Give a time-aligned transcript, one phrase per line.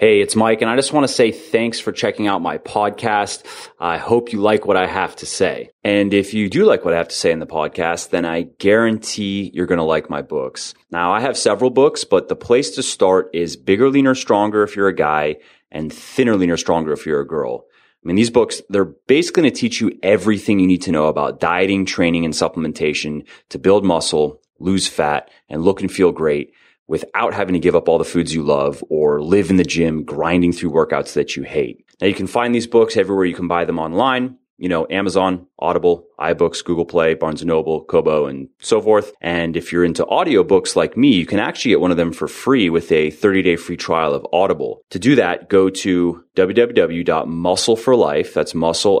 [0.00, 3.44] Hey, it's Mike, and I just want to say thanks for checking out my podcast.
[3.78, 5.72] I hope you like what I have to say.
[5.84, 8.44] And if you do like what I have to say in the podcast, then I
[8.58, 10.72] guarantee you're going to like my books.
[10.90, 14.74] Now, I have several books, but the place to start is Bigger, Leaner, Stronger if
[14.74, 15.36] you're a guy
[15.70, 17.66] and Thinner, Leaner, Stronger if you're a girl.
[18.02, 21.08] I mean, these books, they're basically going to teach you everything you need to know
[21.08, 26.54] about dieting, training, and supplementation to build muscle, lose fat, and look and feel great
[26.90, 30.02] without having to give up all the foods you love or live in the gym
[30.02, 31.84] grinding through workouts that you hate.
[32.00, 34.36] Now you can find these books everywhere you can buy them online.
[34.58, 39.12] You know, Amazon, Audible, iBooks, Google Play, Barnes & Noble, Kobo, and so forth.
[39.20, 42.28] And if you're into audiobooks like me, you can actually get one of them for
[42.28, 44.82] free with a 30-day free trial of Audible.
[44.90, 49.00] To do that, go to www.muscleforlife, that's muscle,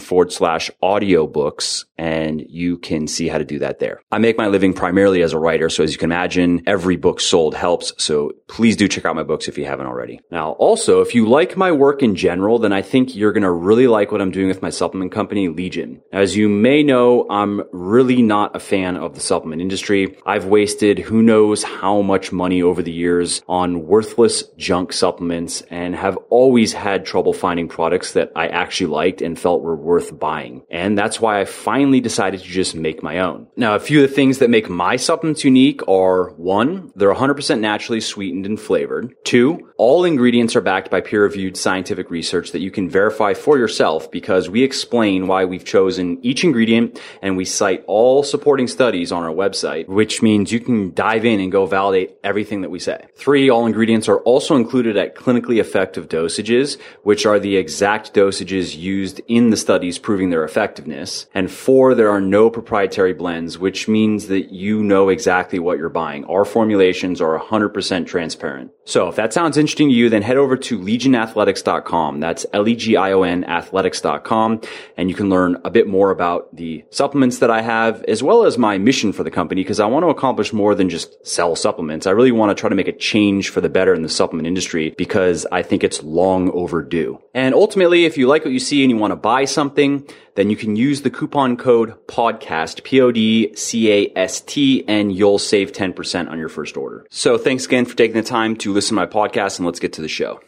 [0.00, 4.00] forward slash audiobooks, and you can see how to do that there.
[4.10, 7.20] I make my living primarily as a writer, so as you can imagine, every book
[7.20, 10.20] sold helps, so please do check out my books if you haven't already.
[10.30, 13.86] Now, also, if you like my work in general, then I think you're gonna really
[13.86, 16.02] like what I'm doing with my supplement company, Legion.
[16.12, 20.16] As you may know, I'm really not a fan of the supplement industry.
[20.24, 25.94] I've wasted who knows how much money over the years on worthless junk supplements and
[25.94, 30.64] have always had trouble finding products that I actually liked and felt were worth buying.
[30.70, 33.48] And that's why I finally decided to just make my own.
[33.56, 37.60] Now, a few of the things that make my supplements unique are one, they're 100%
[37.60, 39.14] naturally sweetened and flavored.
[39.24, 43.58] Two, all ingredients are backed by peer reviewed scientific research that you can verify for
[43.58, 49.12] yourself because we explain why we've chosen each ingredient and we cite all supporting studies
[49.12, 52.78] on our website, which means you can dive in and go validate everything that we
[52.78, 53.06] say.
[53.14, 58.76] Three, all ingredients are also included at clinically effective dosages, which are the exact dosages
[58.76, 61.26] used in the studies proving their effectiveness.
[61.34, 65.88] And four, there are no proprietary blends, which means that you know exactly what you're
[65.88, 66.24] buying.
[66.26, 68.70] Our formulations are 100% transparent.
[68.84, 72.20] So if that sounds interesting to you, then head over to legionathletics.com.
[72.20, 74.60] That's L-E-G-I-O-N athletics.com.
[74.96, 78.44] And you can learn a bit more about the supplements that I have, as well
[78.44, 81.56] as my mission for the company, because I want to accomplish more than just sell
[81.56, 82.06] supplements.
[82.06, 84.46] I really want to try to make a change for the better in the supplement
[84.46, 87.20] industry because I think it's long overdue.
[87.34, 90.50] And ultimately, if you like what you see and you want to buy something, then
[90.50, 96.76] you can use the coupon code podcast, P-O-D-C-A-S-T, and you'll save 10% on your first
[96.76, 97.06] order.
[97.10, 99.92] So thanks again for taking the time to listen to my podcast and let's get
[99.94, 100.40] to the show.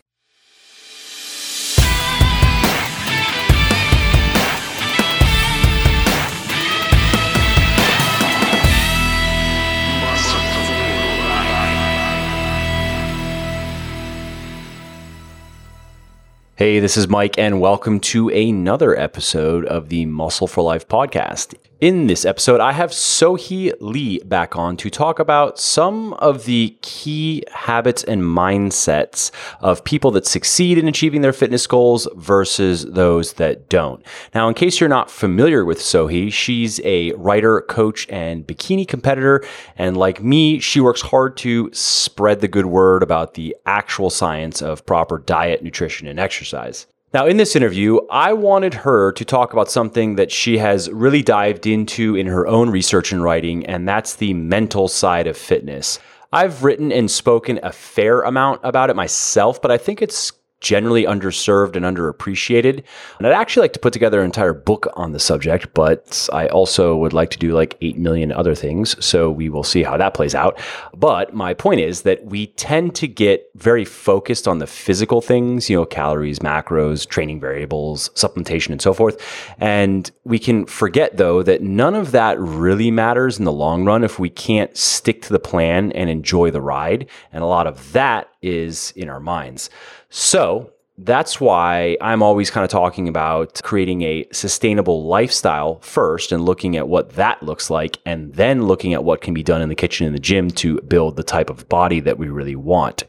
[16.58, 21.54] Hey, this is Mike, and welcome to another episode of the Muscle for Life podcast.
[21.80, 26.76] In this episode, I have Sohee Lee back on to talk about some of the
[26.82, 29.30] key habits and mindsets
[29.60, 34.04] of people that succeed in achieving their fitness goals versus those that don't.
[34.34, 39.44] Now, in case you're not familiar with Sohee, she's a writer, coach, and bikini competitor.
[39.76, 44.62] And like me, she works hard to spread the good word about the actual science
[44.62, 46.88] of proper diet, nutrition, and exercise.
[47.14, 51.22] Now, in this interview, I wanted her to talk about something that she has really
[51.22, 55.98] dived into in her own research and writing, and that's the mental side of fitness.
[56.34, 61.04] I've written and spoken a fair amount about it myself, but I think it's generally
[61.04, 62.82] underserved and underappreciated.
[63.18, 66.48] And I'd actually like to put together an entire book on the subject, but I
[66.48, 69.02] also would like to do like 8 million other things.
[69.04, 70.60] So we will see how that plays out.
[70.96, 75.70] But my point is that we tend to get very focused on the physical things,
[75.70, 79.20] you know, calories, macros, training variables, supplementation, and so forth.
[79.58, 84.02] And we can forget though that none of that really matters in the long run
[84.02, 87.08] if we can't stick to the plan and enjoy the ride.
[87.32, 89.70] And a lot of that is in our minds.
[90.10, 96.44] So that's why I'm always kind of talking about creating a sustainable lifestyle first and
[96.44, 99.68] looking at what that looks like, and then looking at what can be done in
[99.68, 103.04] the kitchen and the gym to build the type of body that we really want.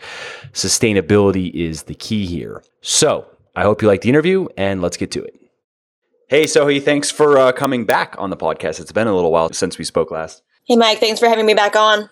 [0.53, 2.63] Sustainability is the key here.
[2.81, 3.25] So
[3.55, 5.33] I hope you like the interview, and let's get to it.
[6.27, 8.79] Hey, Sohee, thanks for uh, coming back on the podcast.
[8.79, 10.43] It's been a little while since we spoke last.
[10.65, 12.07] Hey, Mike, thanks for having me back on.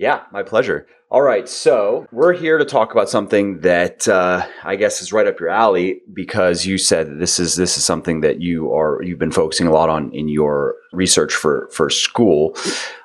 [0.00, 0.86] Yeah, my pleasure.
[1.10, 5.26] All right, so we're here to talk about something that uh, I guess is right
[5.26, 9.18] up your alley because you said this is this is something that you are you've
[9.18, 12.56] been focusing a lot on in your research for for school.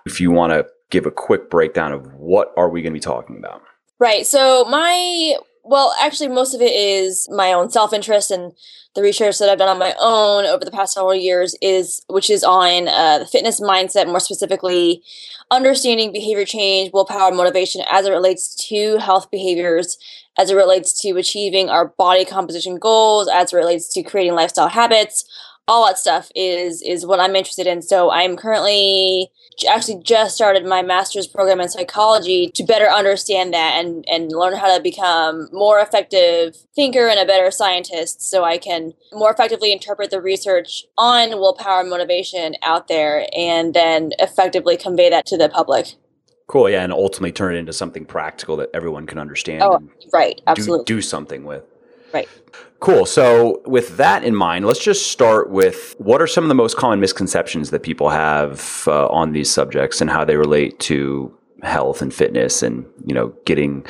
[0.05, 3.01] If you want to give a quick breakdown of what are we going to be
[3.01, 3.61] talking about?
[3.99, 4.25] Right.
[4.25, 8.53] So my Well, actually, most of it is my own self interest and
[8.95, 12.29] the research that I've done on my own over the past several years is, which
[12.29, 15.03] is on uh, the fitness mindset, more specifically,
[15.51, 19.97] understanding behavior change, willpower, motivation as it relates to health behaviors,
[20.37, 24.69] as it relates to achieving our body composition goals, as it relates to creating lifestyle
[24.69, 25.25] habits.
[25.67, 27.81] All that stuff is is what I'm interested in.
[27.81, 29.31] So I'm currently
[29.69, 34.55] actually just started my master's program in psychology to better understand that and and learn
[34.55, 39.71] how to become more effective thinker and a better scientist so I can more effectively
[39.71, 45.37] interpret the research on willpower and motivation out there and then effectively convey that to
[45.37, 45.95] the public.
[46.47, 49.63] Cool, yeah, and ultimately turn it into something practical that everyone can understand.
[49.63, 49.81] Oh,
[50.13, 50.85] right, absolutely.
[50.85, 51.63] Do, do something with.
[52.15, 52.29] Right.
[52.79, 53.05] Cool.
[53.05, 56.77] So, with that in mind, let's just start with what are some of the most
[56.77, 62.01] common misconceptions that people have uh, on these subjects and how they relate to health
[62.01, 63.85] and fitness and, you know, getting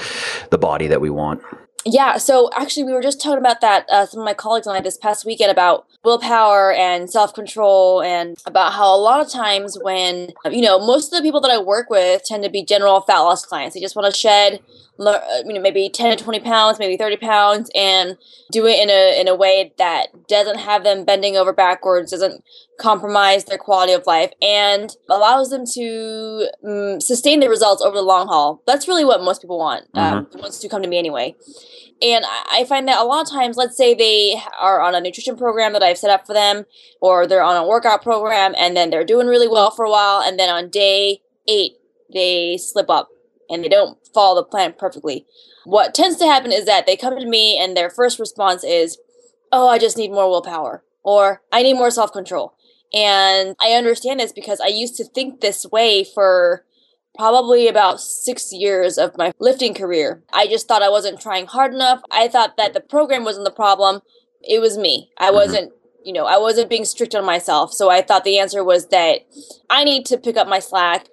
[0.50, 1.40] the body that we want.
[1.86, 3.86] Yeah, so actually, we were just talking about that.
[3.92, 8.02] Uh, some of my colleagues and I this past weekend about willpower and self control,
[8.02, 11.52] and about how a lot of times when you know most of the people that
[11.52, 13.74] I work with tend to be general fat loss clients.
[13.74, 14.62] They just want to shed,
[15.00, 18.18] uh, you know, maybe ten to twenty pounds, maybe thirty pounds, and
[18.52, 22.44] do it in a in a way that doesn't have them bending over backwards, doesn't
[22.80, 28.04] compromise their quality of life, and allows them to um, sustain the results over the
[28.04, 28.62] long haul.
[28.68, 29.92] That's really what most people want.
[29.94, 30.18] Mm-hmm.
[30.18, 31.36] Um, wants to come to me anyway.
[32.02, 35.38] And I find that a lot of times, let's say they are on a nutrition
[35.38, 36.66] program that I've set up for them,
[37.00, 40.22] or they're on a workout program, and then they're doing really well for a while,
[40.22, 41.78] and then on day eight,
[42.14, 43.10] they slip up
[43.50, 45.26] and they don't follow the plan perfectly.
[45.64, 48.98] What tends to happen is that they come to me and their first response is,
[49.52, 52.56] Oh, I just need more willpower, or I need more self control.
[52.94, 56.66] And I understand this because I used to think this way for
[57.18, 60.24] probably about six years of my lifting career.
[60.34, 62.02] I just thought I wasn't trying hard enough.
[62.12, 64.02] I thought that the program wasn't the problem.
[64.42, 65.12] It was me.
[65.18, 65.36] I mm-hmm.
[65.36, 65.74] wasn't,
[66.04, 67.74] you know, I wasn't being strict on myself.
[67.74, 69.22] So I thought the answer was that
[69.70, 71.08] I need to pick up my slack.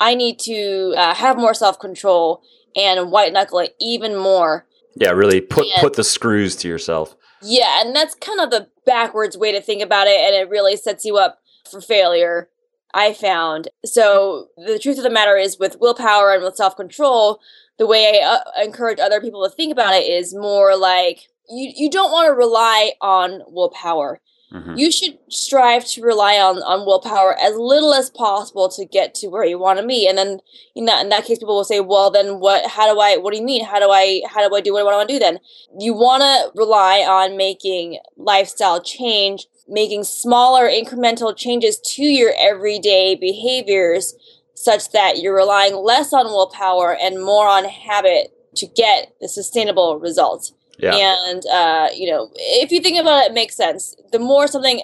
[0.00, 2.42] I need to uh, have more self control
[2.74, 4.66] and white knuckle it even more.
[4.94, 7.16] Yeah, really put and, put the screws to yourself.
[7.42, 10.76] Yeah, and that's kind of the backwards way to think about it, and it really
[10.76, 12.48] sets you up for failure.
[12.94, 13.68] I found.
[13.84, 17.40] So the truth of the matter is, with willpower and with self control,
[17.78, 21.72] the way I uh, encourage other people to think about it is more like you
[21.74, 24.20] you don't want to rely on willpower.
[24.52, 24.76] Mm-hmm.
[24.76, 29.26] You should strive to rely on, on willpower as little as possible to get to
[29.26, 30.06] where you want to be.
[30.08, 30.38] And then
[30.76, 32.70] in that in that case, people will say, "Well, then what?
[32.70, 33.16] How do I?
[33.16, 33.64] What do you mean?
[33.64, 34.22] How do I?
[34.28, 35.40] How do I do what I want to do?" Then
[35.78, 43.14] you want to rely on making lifestyle change making smaller incremental changes to your everyday
[43.14, 44.14] behaviors
[44.54, 49.98] such that you're relying less on willpower and more on habit to get the sustainable
[49.98, 50.52] results.
[50.78, 50.94] Yeah.
[50.94, 53.96] And, uh, you know, if you think about it, it makes sense.
[54.12, 54.82] The more something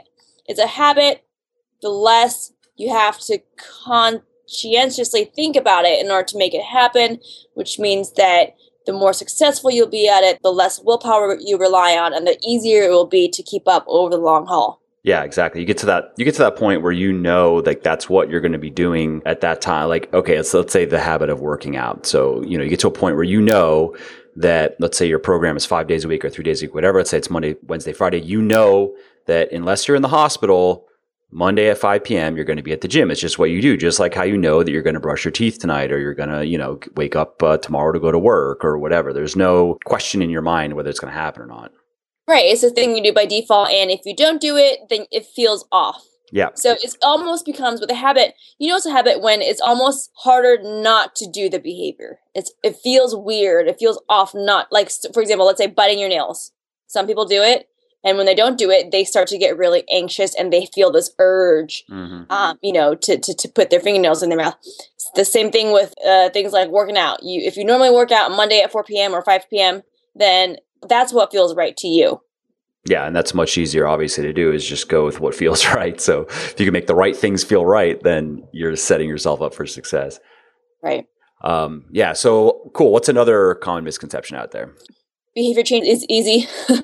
[0.49, 1.25] is a habit,
[1.81, 3.40] the less you have to
[3.87, 7.20] conscientiously think about it in order to make it happen,
[7.55, 8.55] which means that
[8.87, 12.38] the more successful you'll be at it, the less willpower you rely on, and the
[12.46, 14.81] easier it will be to keep up over the long haul.
[15.05, 15.61] Yeah, exactly.
[15.61, 18.31] You get to that you get to that point where you know like that's what
[18.31, 19.88] you're going to be doing at that time.
[19.88, 22.06] Like okay, let's let's say the habit of working out.
[22.06, 23.96] So, you know, you get to a point where you know
[24.37, 26.75] that let's say your program is 5 days a week or 3 days a week,
[26.75, 26.99] whatever.
[26.99, 28.20] Let's say it's Monday, Wednesday, Friday.
[28.20, 28.94] You know
[29.26, 30.87] that unless you're in the hospital
[31.32, 33.11] Monday at 5 p.m., you're going to be at the gym.
[33.11, 33.76] It's just what you do.
[33.76, 36.14] Just like how you know that you're going to brush your teeth tonight or you're
[36.14, 39.12] going to, you know, wake up uh, tomorrow to go to work or whatever.
[39.12, 41.73] There's no question in your mind whether it's going to happen or not.
[42.28, 42.45] Right.
[42.45, 43.71] It's a thing you do by default.
[43.71, 46.04] And if you don't do it, then it feels off.
[46.30, 46.49] Yeah.
[46.54, 48.35] So it almost becomes with a habit.
[48.59, 52.21] You know, it's a habit when it's almost harder not to do the behavior.
[52.35, 53.68] It's it feels weird.
[53.68, 54.33] It feels off.
[54.35, 56.52] Not like, for example, let's say biting your nails.
[56.87, 57.68] Some people do it,
[58.04, 60.90] and when they don't do it they start to get really anxious and they feel
[60.90, 62.30] this urge mm-hmm.
[62.30, 65.50] um, you know to, to, to put their fingernails in their mouth it's the same
[65.50, 68.73] thing with uh, things like working out you if you normally work out monday at
[68.73, 69.82] 4 p.m or 5 p.m
[70.14, 70.56] then
[70.88, 72.21] that's what feels right to you
[72.85, 76.00] yeah, and that's much easier, obviously, to do is just go with what feels right.
[76.00, 79.54] So if you can make the right things feel right, then you're setting yourself up
[79.54, 80.18] for success.
[80.82, 81.06] Right.
[81.42, 82.12] Um, yeah.
[82.12, 82.92] So cool.
[82.92, 84.73] What's another common misconception out there?
[85.34, 86.48] Behavior change is easy.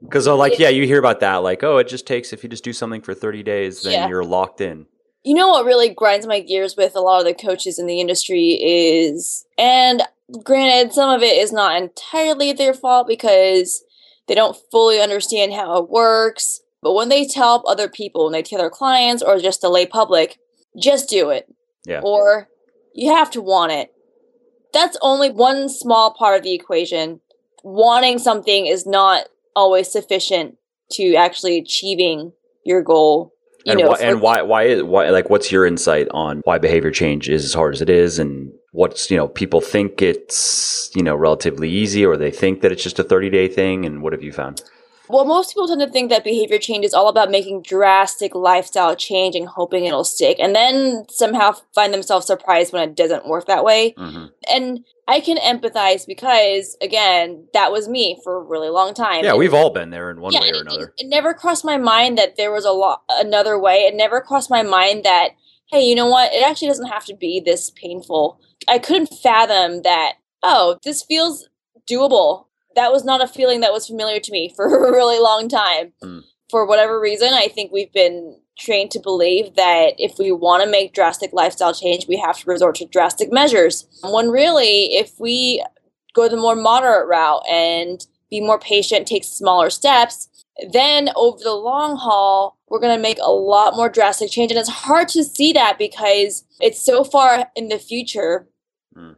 [0.00, 1.38] Because, oh, like, yeah, you hear about that.
[1.38, 4.08] Like, oh, it just takes, if you just do something for 30 days, then yeah.
[4.08, 4.86] you're locked in.
[5.24, 8.00] You know what really grinds my gears with a lot of the coaches in the
[8.00, 10.02] industry is, and
[10.44, 13.82] granted, some of it is not entirely their fault because
[14.28, 16.60] they don't fully understand how it works.
[16.82, 19.86] But when they tell other people, when they tell their clients or just the lay
[19.86, 20.38] public,
[20.78, 21.52] just do it.
[21.84, 22.00] Yeah.
[22.04, 22.48] Or
[22.94, 23.92] you have to want it.
[24.72, 27.20] That's only one small part of the equation
[27.66, 29.24] wanting something is not
[29.56, 30.56] always sufficient
[30.92, 32.32] to actually achieving
[32.64, 33.32] your goal.
[33.64, 36.40] You and know, why, for- and why why is why like what's your insight on
[36.44, 40.00] why behavior change is as hard as it is and what's you know people think
[40.00, 43.84] it's you know relatively easy or they think that it's just a 30 day thing
[43.84, 44.62] and what have you found
[45.08, 48.96] Well, most people tend to think that behavior change is all about making drastic lifestyle
[48.96, 53.46] change and hoping it'll stick, and then somehow find themselves surprised when it doesn't work
[53.46, 53.94] that way.
[53.96, 54.26] mm-hmm.
[54.52, 59.22] And I can empathize because, again, that was me for a really long time.
[59.22, 61.06] yeah And- we've all been there in one yeah, way or and it- another It,
[61.08, 63.82] never crossed my mind that there was a lot another way.
[63.82, 65.30] It never crossed my mind that
[65.68, 66.32] hey, you know what?
[66.32, 68.40] It actually doesn't have to be this painful.
[68.68, 70.14] I couldn't fathom that.
[70.42, 71.48] Oh, this feels
[71.90, 72.45] doable.
[72.76, 75.92] That was not a feeling that was familiar to me for a really long time.
[76.02, 76.22] Mm.
[76.50, 80.70] For whatever reason, I think we've been trained to believe that if we want to
[80.70, 83.86] make drastic lifestyle change, we have to resort to drastic measures.
[84.02, 85.64] When really, if we
[86.14, 90.28] go the more moderate route and be more patient, take smaller steps,
[90.72, 94.50] then over the long haul, we're going to make a lot more drastic change.
[94.50, 98.48] And it's hard to see that because it's so far in the future.
[98.96, 99.16] Mm.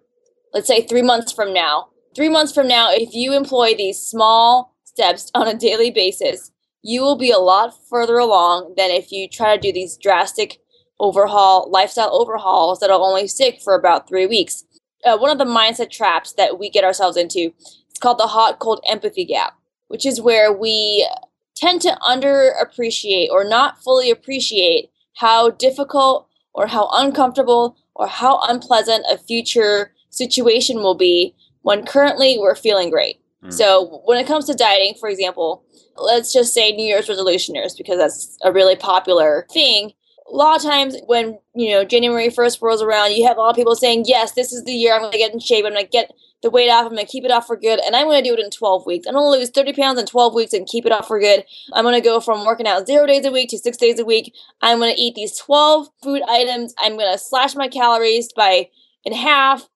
[0.53, 1.89] Let's say three months from now.
[2.19, 6.51] Three months from now, if you employ these small steps on a daily basis,
[6.83, 10.59] you will be a lot further along than if you try to do these drastic
[10.99, 14.65] overhaul, lifestyle overhauls that'll only stick for about three weeks.
[15.05, 17.53] Uh, one of the mindset traps that we get ourselves into
[17.89, 19.57] it's called the hot cold empathy gap,
[19.87, 21.09] which is where we
[21.55, 29.05] tend to underappreciate or not fully appreciate how difficult or how uncomfortable or how unpleasant
[29.09, 33.21] a future situation will be when currently we're feeling great.
[33.45, 33.53] Mm.
[33.53, 35.65] So, when it comes to dieting, for example,
[35.97, 39.93] let's just say New Year's resolutioners, because that's a really popular thing.
[40.31, 43.51] A lot of times when, you know, January 1st rolls around, you have a lot
[43.51, 45.65] of people saying, yes, this is the year I'm going to get in shape.
[45.65, 46.13] I'm going to get
[46.43, 46.85] the weight off.
[46.85, 47.81] I'm going to keep it off for good.
[47.81, 49.07] And I'm going to do it in 12 weeks.
[49.07, 51.45] I'm going to lose 30 pounds in 12 weeks and keep it off for good.
[51.73, 54.05] I'm going to go from working out zero days a week to six days a
[54.05, 54.35] week.
[54.61, 56.75] I'm going to eat these 12 food items.
[56.79, 58.69] I'm going to slash my calories by
[59.05, 59.69] in half.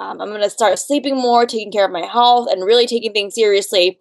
[0.00, 3.12] Um, I'm going to start sleeping more, taking care of my health, and really taking
[3.12, 3.98] things seriously.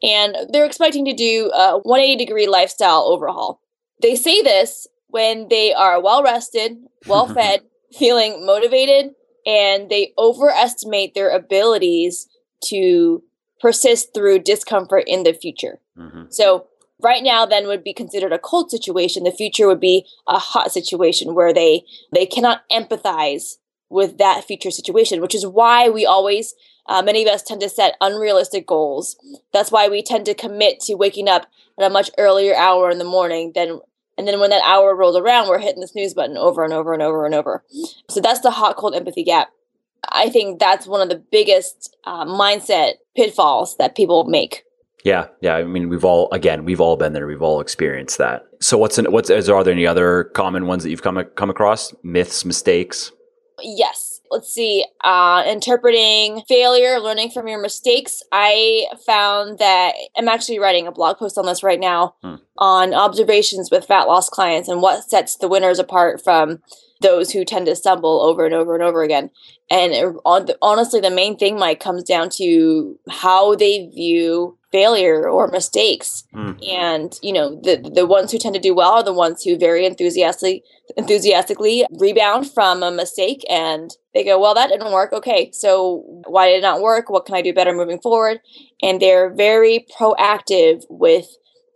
[0.00, 3.60] And they're expecting to do a 180 degree lifestyle overhaul.
[4.00, 6.76] They say this when they are well rested,
[7.06, 7.62] well fed,
[7.98, 9.14] feeling motivated,
[9.44, 12.28] and they overestimate their abilities
[12.66, 13.22] to
[13.60, 15.80] persist through discomfort in the future.
[15.98, 16.32] Mhm.
[16.32, 16.68] So,
[17.00, 19.24] right now then would be considered a cold situation.
[19.24, 23.56] The future would be a hot situation where they they cannot empathize
[23.94, 26.54] with that future situation, which is why we always
[26.86, 29.16] uh, many of us tend to set unrealistic goals.
[29.52, 31.46] That's why we tend to commit to waking up
[31.78, 33.80] at a much earlier hour in the morning than
[34.18, 36.92] and then when that hour rolls around, we're hitting the snooze button over and over
[36.92, 37.64] and over and over.
[38.08, 39.48] So that's the hot cold empathy gap.
[40.08, 44.64] I think that's one of the biggest uh, mindset pitfalls that people make.
[45.04, 48.46] yeah yeah i mean we've all again we've all been there we've all experienced that
[48.60, 51.50] so what's an, what's is, are there any other common ones that you've come come
[51.50, 53.12] across myths mistakes
[53.62, 54.20] Yes.
[54.30, 54.84] Let's see.
[55.04, 58.22] Uh, interpreting failure, learning from your mistakes.
[58.32, 62.36] I found that I'm actually writing a blog post on this right now Hmm.
[62.58, 66.62] on observations with fat loss clients and what sets the winners apart from
[67.00, 69.30] those who tend to stumble over and over and over again.
[69.70, 75.28] And it- on honestly, the main thing, Mike, comes down to how they view failure
[75.28, 76.24] or mistakes.
[76.34, 76.54] Hmm.
[76.68, 79.56] And you know, the the ones who tend to do well are the ones who
[79.56, 80.64] very enthusiastically
[80.96, 85.12] enthusiastically rebound from a mistake and they go, well, that didn't work.
[85.12, 87.08] Okay, so why did it not work?
[87.08, 88.40] What can I do better moving forward?
[88.82, 91.28] And they're very proactive with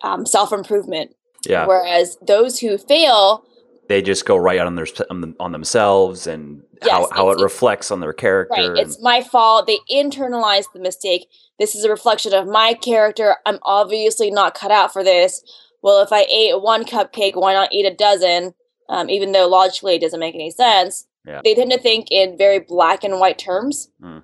[0.03, 1.15] um, self improvement.
[1.47, 3.45] yeah Whereas those who fail,
[3.89, 7.91] they just go right on their on, them, on themselves and Yes, how it reflects
[7.91, 9.67] on their character right, and- it's my fault.
[9.67, 11.29] They internalize the mistake.
[11.59, 13.37] This is a reflection of my character.
[13.47, 15.43] I'm obviously not cut out for this.
[15.83, 18.55] Well, if I ate one cupcake, why not eat a dozen?
[18.89, 21.07] Um, even though logically it doesn't make any sense.
[21.27, 21.41] Yeah.
[21.45, 23.91] They tend to think in very black and white terms.
[24.03, 24.23] Mm.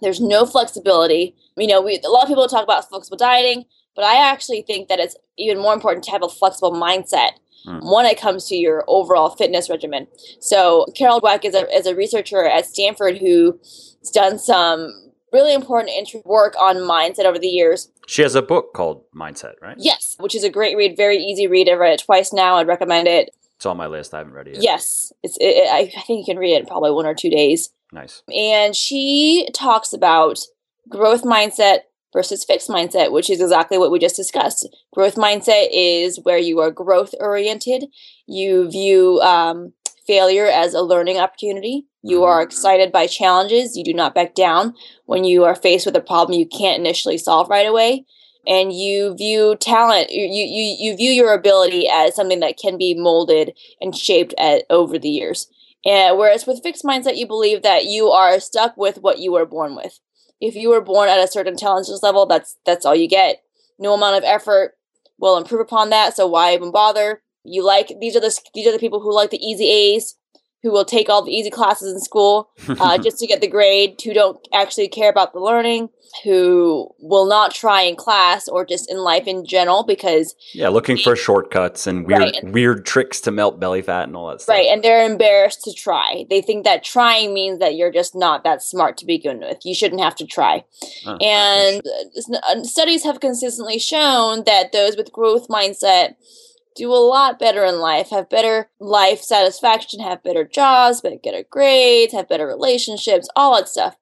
[0.00, 1.36] There's no flexibility.
[1.56, 4.88] You know, we a lot of people talk about flexible dieting, but I actually think
[4.88, 7.32] that it's even more important to have a flexible mindset.
[7.66, 7.80] Mm.
[7.92, 10.06] when it comes to your overall fitness regimen.
[10.40, 14.90] So Carol Dweck is a, is a researcher at Stanford who's done some
[15.32, 15.90] really important
[16.24, 17.90] work on mindset over the years.
[18.06, 21.46] she has a book called mindset right Yes, which is a great read, very easy
[21.46, 21.68] read.
[21.68, 22.56] I've read it twice now.
[22.56, 23.30] I'd recommend it.
[23.56, 25.36] it's on my list i haven't read it yet Yes, it's.
[25.38, 27.70] It, it- I I think you can read it in probably one or two days.
[27.92, 30.38] nice And she talks about
[30.88, 31.80] growth mindset
[32.12, 34.68] versus fixed mindset, which is exactly what we just discussed.
[34.92, 37.86] Growth mindset is where you are growth oriented.
[38.26, 39.72] You view um,
[40.06, 41.86] failure as a learning opportunity.
[42.02, 43.76] You are excited by challenges.
[43.76, 44.74] You do not back down
[45.04, 48.06] when you are faced with a problem you can't initially solve right away.
[48.46, 52.94] And you view talent, you, you, you view your ability as something that can be
[52.94, 53.52] molded
[53.82, 55.46] and shaped at, over the years.
[55.84, 59.46] And whereas with fixed mindset, you believe that you are stuck with what you were
[59.46, 60.00] born with.
[60.40, 63.42] If you were born at a certain intelligence level, that's that's all you get.
[63.78, 64.74] No amount of effort
[65.18, 66.16] will improve upon that.
[66.16, 67.22] So why even bother?
[67.44, 70.16] You like these are the these are the people who like the easy A's,
[70.62, 74.00] who will take all the easy classes in school uh, just to get the grade,
[74.04, 75.88] who don't actually care about the learning,
[76.24, 80.96] who will not try in class or just in life in general because yeah, looking
[80.96, 82.44] for shortcuts and weird right.
[82.44, 84.54] weird tricks to melt belly fat and all that stuff.
[84.54, 86.26] Right, and they're embarrassed to try.
[86.28, 89.58] They think that trying means that you're just not that smart to begin with.
[89.64, 90.64] You shouldn't have to try.
[91.06, 91.82] Oh, and
[92.44, 96.16] uh, studies have consistently shown that those with growth mindset
[96.76, 102.12] do a lot better in life, have better life satisfaction, have better jobs, better grades,
[102.12, 103.96] have better relationships, all that stuff.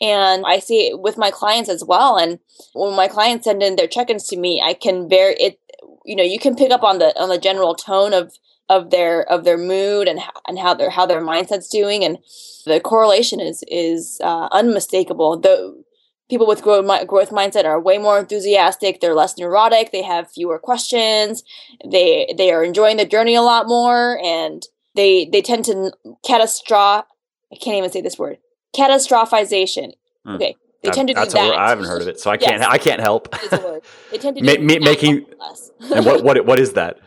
[0.00, 2.16] And I see it with my clients as well.
[2.16, 2.38] And
[2.72, 5.58] when my clients send in their check-ins to me, I can very it
[6.04, 8.32] you know, you can pick up on the on the general tone of
[8.68, 12.18] of their of their mood and and how their how their mindset's doing and
[12.66, 15.38] the correlation is is uh, unmistakable.
[15.38, 15.82] The
[16.32, 20.58] people with growth, growth mindset are way more enthusiastic they're less neurotic they have fewer
[20.58, 21.44] questions
[21.84, 25.92] they they are enjoying the journey a lot more and they they tend to
[26.24, 27.06] catastrophe
[27.52, 28.38] i can't even say this word
[28.74, 29.92] catastrophization
[30.24, 30.36] hmm.
[30.36, 31.54] okay they tend to That's do that.
[31.54, 32.60] I haven't heard of it, so I can't.
[32.60, 33.28] I can't help.
[33.34, 33.82] It's a word.
[34.10, 35.26] They tend to do ma- ma- making.
[35.94, 36.98] and what what what is that?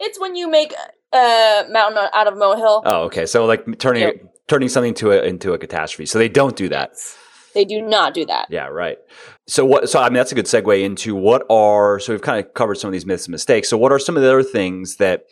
[0.00, 0.74] It's when you make
[1.12, 2.82] a mountain out of a molehill.
[2.84, 3.26] Oh, okay.
[3.26, 6.06] So like turning turning something to a, into a catastrophe.
[6.06, 6.90] So they don't do that.
[6.94, 7.16] Yes.
[7.54, 8.46] They do not do that.
[8.50, 8.98] Yeah, right.
[9.46, 9.88] So what?
[9.88, 11.98] So I mean, that's a good segue into what are.
[11.98, 13.68] So we've kind of covered some of these myths and mistakes.
[13.68, 15.24] So what are some of the other things that?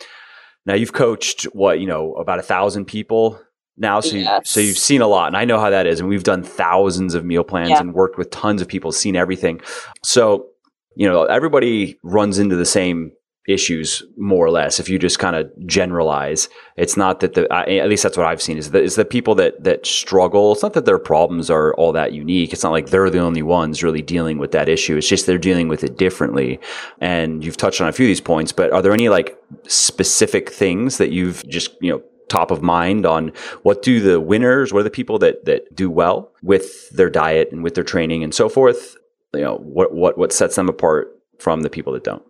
[0.67, 3.41] Now you've coached what you know about a thousand people
[3.79, 4.41] now, so yes.
[4.41, 6.01] you, so you've seen a lot, and I know how that is.
[6.01, 7.81] And we've done thousands of meal plans yeah.
[7.81, 9.63] and worked with tons of people, seen everything.
[10.05, 10.51] So
[10.97, 13.13] you know, everybody runs into the same
[13.49, 16.49] issues more or less if you just kind of generalize.
[16.77, 19.63] It's not that the at least that's what i've seen is is the people that
[19.65, 22.53] that struggle it's not that their problems are all that unique.
[22.53, 24.97] It's not like they're the only ones really dealing with that issue.
[24.97, 26.61] It's just they're dealing with it differently.
[27.01, 30.51] And you've touched on a few of these points but are there any like specific
[30.51, 34.81] things that you've just you know top of mind on what do the winners what
[34.81, 38.35] are the people that that do well with their diet and with their training and
[38.35, 38.97] so forth?
[39.33, 42.23] You know what what what sets them apart from the people that don't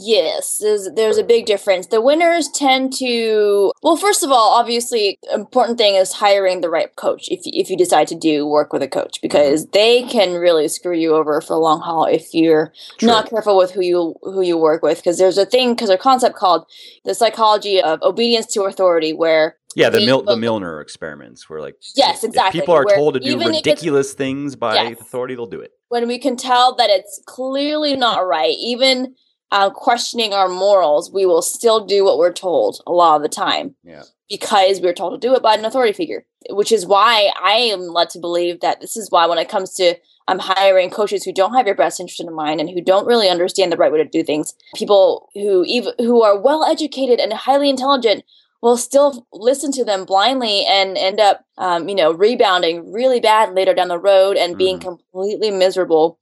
[0.00, 1.86] Yes, there's, there's a big difference.
[1.86, 6.94] The winners tend to, well, first of all, obviously, important thing is hiring the right
[6.96, 9.72] coach if, if you decide to do work with a coach because mm-hmm.
[9.72, 13.06] they can really screw you over for a long haul if you're True.
[13.06, 14.98] not careful with who you who you work with.
[14.98, 16.66] Because there's a thing, because a concept called
[17.04, 21.76] the psychology of obedience to authority, where yeah, the Mil- the Milgram experiments where like
[21.96, 22.60] yes, exactly.
[22.60, 25.00] people are told to do ridiculous things by yes.
[25.00, 25.72] authority, they'll do it.
[25.88, 29.14] When we can tell that it's clearly not right, even
[29.54, 33.28] uh, questioning our morals, we will still do what we're told a lot of the
[33.28, 33.76] time.
[33.84, 34.02] Yeah.
[34.28, 37.82] Because we're told to do it by an authority figure, which is why I am
[37.82, 39.94] led to believe that this is why when it comes to
[40.26, 43.28] I'm hiring coaches who don't have your best interest in mind and who don't really
[43.28, 47.32] understand the right way to do things, people who even who are well educated and
[47.32, 48.24] highly intelligent
[48.60, 53.54] will still listen to them blindly and end up, um, you know, rebounding really bad
[53.54, 54.82] later down the road and being mm.
[54.82, 56.18] completely miserable.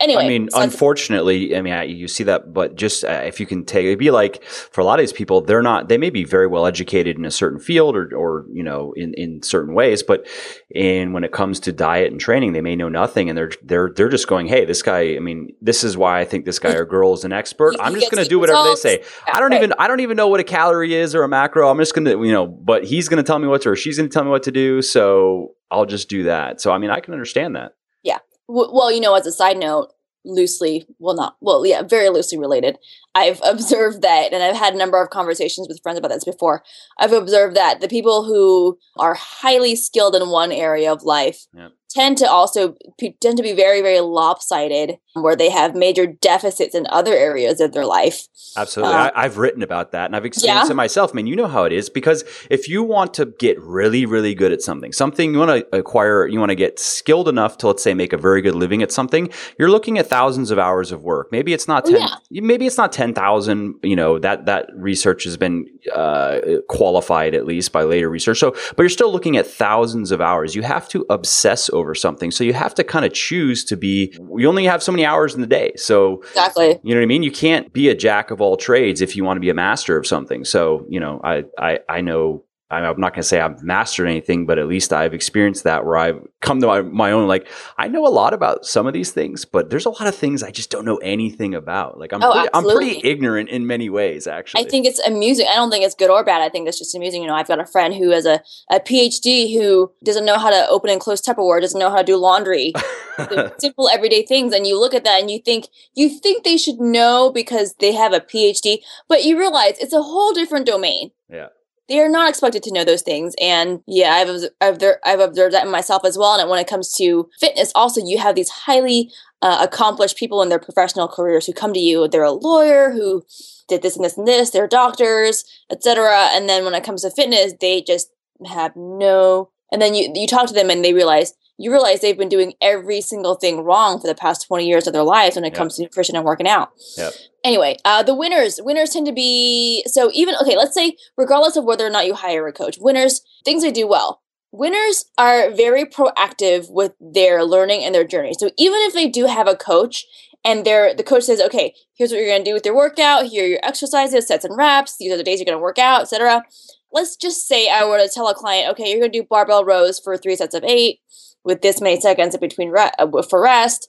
[0.00, 3.40] Anyway, I mean, so unfortunately, I mean, I, you see that, but just uh, if
[3.40, 5.98] you can take, it'd be like for a lot of these people, they're not, they
[5.98, 9.42] may be very well educated in a certain field or, or you know, in in
[9.42, 10.26] certain ways, but
[10.74, 13.90] in when it comes to diet and training, they may know nothing, and they're they're
[13.94, 15.16] they're just going, hey, this guy.
[15.16, 17.74] I mean, this is why I think this guy or girl is an expert.
[17.80, 18.82] I'm just going to do whatever results.
[18.82, 19.04] they say.
[19.32, 19.58] I don't right.
[19.58, 21.70] even I don't even know what a calorie is or a macro.
[21.70, 23.76] I'm just going to, you know, but he's going to tell me what to, or
[23.76, 24.73] she's going to tell me what to do.
[24.80, 26.60] So I'll just do that.
[26.60, 27.72] So, I mean, I can understand that.
[28.02, 28.18] Yeah.
[28.48, 29.92] W- well, you know, as a side note,
[30.24, 32.78] loosely, well, not, well, yeah, very loosely related.
[33.14, 36.62] I've observed that, and I've had a number of conversations with friends about this before.
[36.98, 41.72] I've observed that the people who are highly skilled in one area of life yep
[41.94, 42.74] tend to also
[43.20, 47.72] tend to be very very lopsided where they have major deficits in other areas of
[47.72, 50.72] their life absolutely uh, I, have written about that and i've experienced yeah.
[50.72, 53.60] it myself I mean you know how it is because if you want to get
[53.60, 57.28] really really good at something something you want to acquire you want to get skilled
[57.28, 60.50] enough to let's say make a very good living at something you're looking at thousands
[60.50, 62.40] of hours of work maybe it's not 10 yeah.
[62.42, 66.38] maybe it's not 10,000 you know that that research has been uh,
[66.68, 70.54] qualified at least by later research so but you're still looking at thousands of hours
[70.54, 72.30] you have to obsess over something.
[72.30, 75.34] So you have to kind of choose to be, you only have so many hours
[75.34, 75.72] in the day.
[75.76, 76.78] So, exactly.
[76.82, 77.22] You know what I mean?
[77.22, 79.96] You can't be a jack of all trades if you want to be a master
[79.96, 80.44] of something.
[80.44, 84.46] So, you know, I, I, I know I'm not going to say I've mastered anything,
[84.46, 87.28] but at least I've experienced that where I've come to my, my, own.
[87.28, 87.46] Like
[87.76, 90.42] I know a lot about some of these things, but there's a lot of things
[90.42, 91.98] I just don't know anything about.
[91.98, 94.64] Like I'm, Oh, pretty, I'm pretty ignorant in many ways, actually.
[94.64, 95.46] I think it's amusing.
[95.50, 96.40] I don't think it's good or bad.
[96.40, 97.22] I think it's just amusing.
[97.22, 100.50] You know, I've got a friend who has a, a PhD who doesn't know how
[100.50, 102.72] to open and close Tupperware, doesn't know how to do laundry,
[103.58, 104.54] simple everyday things.
[104.54, 107.92] And you look at that and you think you think they should know because they
[107.92, 111.10] have a PhD, but you realize it's a whole different domain.
[111.28, 111.48] Yeah.
[111.88, 115.66] They are not expected to know those things, and yeah, I've I've, I've observed that
[115.66, 116.38] in myself as well.
[116.38, 119.10] And when it comes to fitness, also you have these highly
[119.42, 122.08] uh, accomplished people in their professional careers who come to you.
[122.08, 123.22] They're a lawyer who
[123.68, 124.50] did this and this and this.
[124.50, 126.30] They're doctors, etc.
[126.32, 128.08] And then when it comes to fitness, they just
[128.46, 129.50] have no.
[129.70, 132.54] And then you you talk to them and they realize you realize they've been doing
[132.60, 135.58] every single thing wrong for the past twenty years of their lives when it Yeah.
[135.58, 136.70] comes to nutrition and working out.
[136.96, 137.12] Yep.
[137.44, 140.56] Anyway, uh, the winners winners tend to be so even okay.
[140.56, 143.86] Let's say regardless of whether or not you hire a coach, winners things they do
[143.86, 144.20] well.
[144.52, 148.34] Winners are very proactive with their learning and their journey.
[148.38, 150.06] So even if they do have a coach
[150.44, 153.26] and they're, the coach says, okay, here's what you're going to do with your workout.
[153.26, 154.96] Here are your exercises, sets and reps.
[154.96, 156.44] These are the days you're going to work out, etc.
[156.92, 159.64] Let's just say I were to tell a client, okay, you're going to do barbell
[159.64, 161.00] rows for three sets of eight
[161.44, 163.88] with this many seconds in between re- uh, for rest,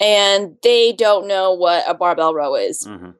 [0.00, 3.14] and they don't know what a barbell row is Mhm.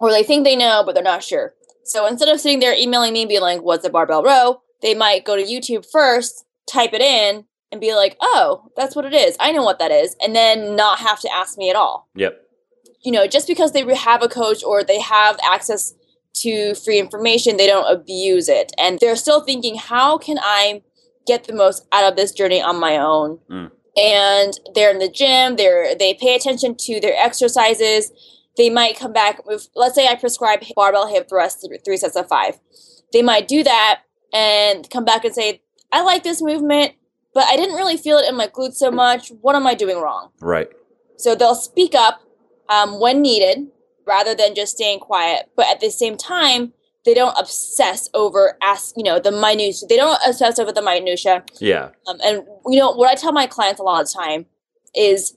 [0.00, 1.54] or they think they know, but they're not sure.
[1.84, 4.60] So instead of sitting there emailing me and being like, what's a barbell row?
[4.82, 9.04] They might go to YouTube first, type it in, and be like, oh, that's what
[9.04, 9.36] it is.
[9.38, 10.16] I know what that is.
[10.20, 12.08] And then not have to ask me at all.
[12.16, 12.40] Yep.
[13.02, 15.94] You know, just because they have a coach or they have access
[16.42, 18.72] to free information, they don't abuse it.
[18.78, 20.82] And they're still thinking, how can I
[21.26, 23.38] get the most out of this journey on my own?
[23.50, 23.70] Mm.
[23.96, 28.12] And they're in the gym, they're they pay attention to their exercises,
[28.56, 32.26] they might come back with let's say i prescribe barbell hip thrust three sets of
[32.28, 32.58] five
[33.12, 34.00] they might do that
[34.32, 35.60] and come back and say
[35.92, 36.92] i like this movement
[37.34, 39.98] but i didn't really feel it in my glutes so much what am i doing
[40.00, 40.68] wrong Right.
[41.18, 42.22] so they'll speak up
[42.68, 43.68] um, when needed
[44.06, 46.72] rather than just staying quiet but at the same time
[47.06, 51.42] they don't obsess over ask you know the minute they don't obsess over the minutia
[51.60, 51.90] Yeah.
[52.06, 54.46] um, and you know what I tell my clients a lot of the time
[54.94, 55.36] is,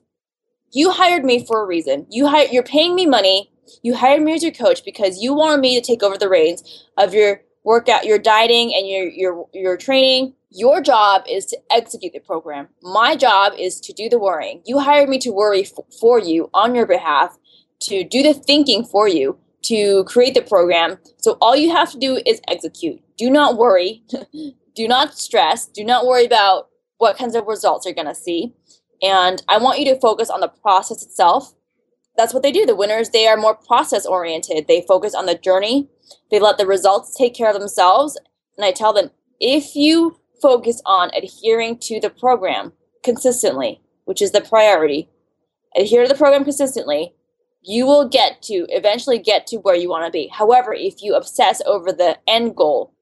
[0.72, 2.06] you hired me for a reason.
[2.10, 3.52] You hire, you're paying me money.
[3.84, 6.64] You hired me as your coach because you wanted me to take over the reins
[6.98, 10.34] of your workout, your dieting, and your your your training.
[10.52, 12.70] Your job is to execute the program.
[12.82, 14.62] My job is to do the worrying.
[14.66, 17.38] You hired me to worry f- for you on your behalf,
[17.82, 20.98] to do the thinking for you, to create the program.
[21.18, 23.02] So all you have to do is execute.
[23.18, 24.04] Do not worry.
[24.76, 25.68] do not stress.
[25.68, 28.54] Do not worry about what kinds of results you're going to see.
[29.02, 31.54] And I want you to focus on the process itself.
[32.18, 32.66] That's what they do.
[32.66, 34.68] The winners, they are more process oriented.
[34.68, 35.88] They focus on the journey.
[36.32, 38.20] They let the results take care of themselves.
[38.58, 44.32] And I tell them if you focus on adhering to the program consistently, which is
[44.32, 45.10] the priority,
[45.78, 47.14] adhere to the program consistently,
[47.62, 50.28] you will get to eventually get to where you want to be.
[50.28, 52.94] However, if you obsess over the end goal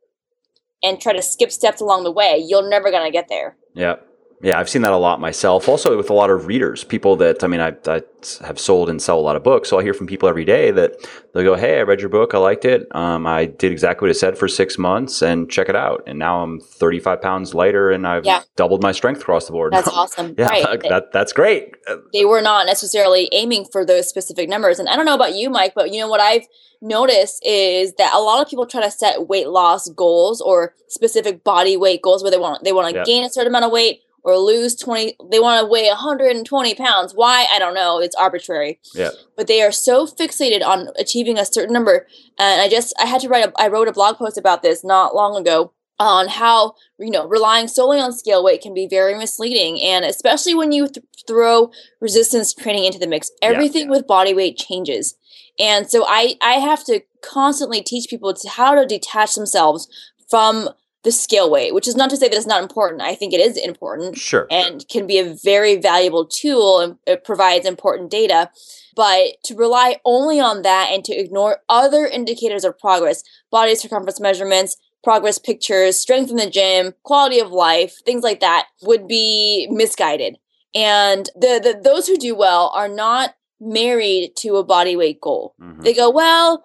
[0.84, 3.56] and try to skip steps along the way, you're never going to get there.
[3.74, 3.96] Yeah.
[4.40, 5.68] Yeah, I've seen that a lot myself.
[5.68, 8.04] Also, with a lot of readers, people that I mean, I, I
[8.46, 10.70] have sold and sell a lot of books, so I hear from people every day
[10.70, 10.96] that
[11.34, 12.88] they'll go, "Hey, I read your book, I liked it.
[12.96, 16.04] Um, I did exactly what it said for six months, and check it out.
[16.06, 18.44] And now I'm 35 pounds lighter, and I've Yeah.
[18.56, 19.74] doubled my strength across the board.
[19.74, 20.36] That's awesome.
[20.38, 20.82] yeah, right.
[20.90, 21.74] that that's great.
[22.14, 24.78] They were not necessarily aiming for those specific numbers.
[24.78, 26.46] And I don't know about you, Mike, but you know what I've
[26.80, 31.44] noticed is that a lot of people try to set weight loss goals or specific
[31.44, 34.02] body weight goals where they want they want to gain a certain amount of weight
[34.28, 37.14] or lose 20 they want to weigh 120 pounds.
[37.16, 37.48] Why?
[37.52, 38.00] I don't know.
[38.00, 38.80] It's arbitrary.
[38.94, 39.12] Yeah.
[39.38, 42.06] but they are so fixated on achieving a certain number
[42.38, 44.84] and i just i had to write a i wrote a blog post about this
[44.84, 49.16] not long ago on how you know relying solely on scale weight can be very
[49.18, 53.32] misleading and especially when you th- throw resistance training into the mix.
[53.42, 53.50] Yeah.
[53.50, 55.16] everything with body weight changes.
[55.60, 59.88] And so i i have to constantly teach people to how to detach themselves
[60.30, 60.70] from
[61.08, 63.40] the scale weight which is not to say that it's not important i think it
[63.40, 64.46] is important Sure.
[64.52, 68.50] and can be a very valuable tool and it provides important data
[68.94, 74.20] but to rely only on that and to ignore other indicators of progress body circumference
[74.20, 79.68] measurements progress pictures strength in the gym quality of life things like that would be
[79.72, 80.38] misguided
[80.76, 85.56] and the, the those who do well are not married to a body weight goal
[85.62, 85.84] Mhm.
[85.84, 86.64] they go well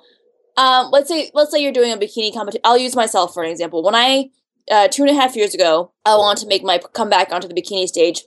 [0.57, 3.51] um, let's say let's say you're doing a bikini competition i'll use myself for an
[3.51, 4.31] example when i
[4.71, 7.55] uh, two and a half years ago i wanted to make my comeback onto the
[7.55, 8.23] bikini stage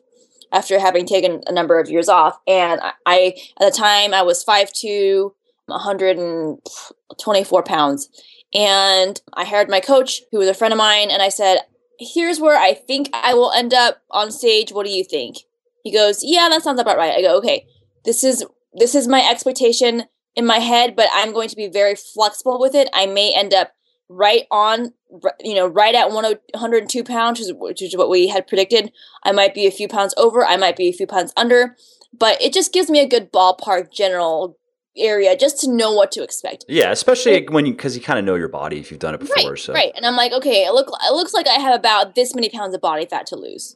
[0.52, 4.22] after having taken a number of years off and i, I at the time i
[4.22, 5.32] was 5'2
[5.68, 8.10] 124 pounds
[8.54, 11.60] And I hired my coach, who was a friend of mine, and I said,
[12.00, 14.72] Here's where I think I will end up on stage.
[14.72, 15.38] What do you think?
[15.84, 17.16] He goes, Yeah, that sounds about right.
[17.18, 17.68] I go, Okay,
[18.04, 20.04] this is this is my expectation
[20.36, 22.90] in my head, but I'm going to be very flexible with it.
[22.94, 23.72] I may end up
[24.10, 24.94] right on,
[25.40, 28.92] you know, right at 102 pounds, which is, which is what we had predicted.
[29.24, 30.46] I might be a few pounds over.
[30.46, 31.76] I might be a few pounds under,
[32.18, 34.58] but it just gives me a good ballpark general
[34.98, 36.66] area just to know what to expect.
[36.68, 39.20] Yeah, especially when you because you kind of know your body if you've done it
[39.20, 39.52] before.
[39.52, 42.16] Right, so right, and I'm like, okay, it look it looks like I have about
[42.16, 43.76] this many pounds of body fat to lose.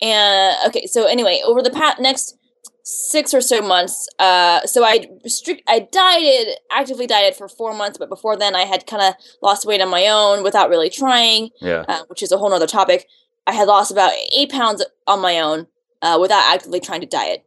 [0.00, 2.36] And okay, so anyway, over the past next
[2.82, 7.98] six or so months, uh, so I strict I dieted actively dieted for four months,
[7.98, 11.50] but before then I had kind of lost weight on my own without really trying.
[11.60, 13.06] Yeah, uh, which is a whole nother topic.
[13.46, 15.66] I had lost about eight pounds on my own
[16.00, 17.44] uh, without actively trying to diet,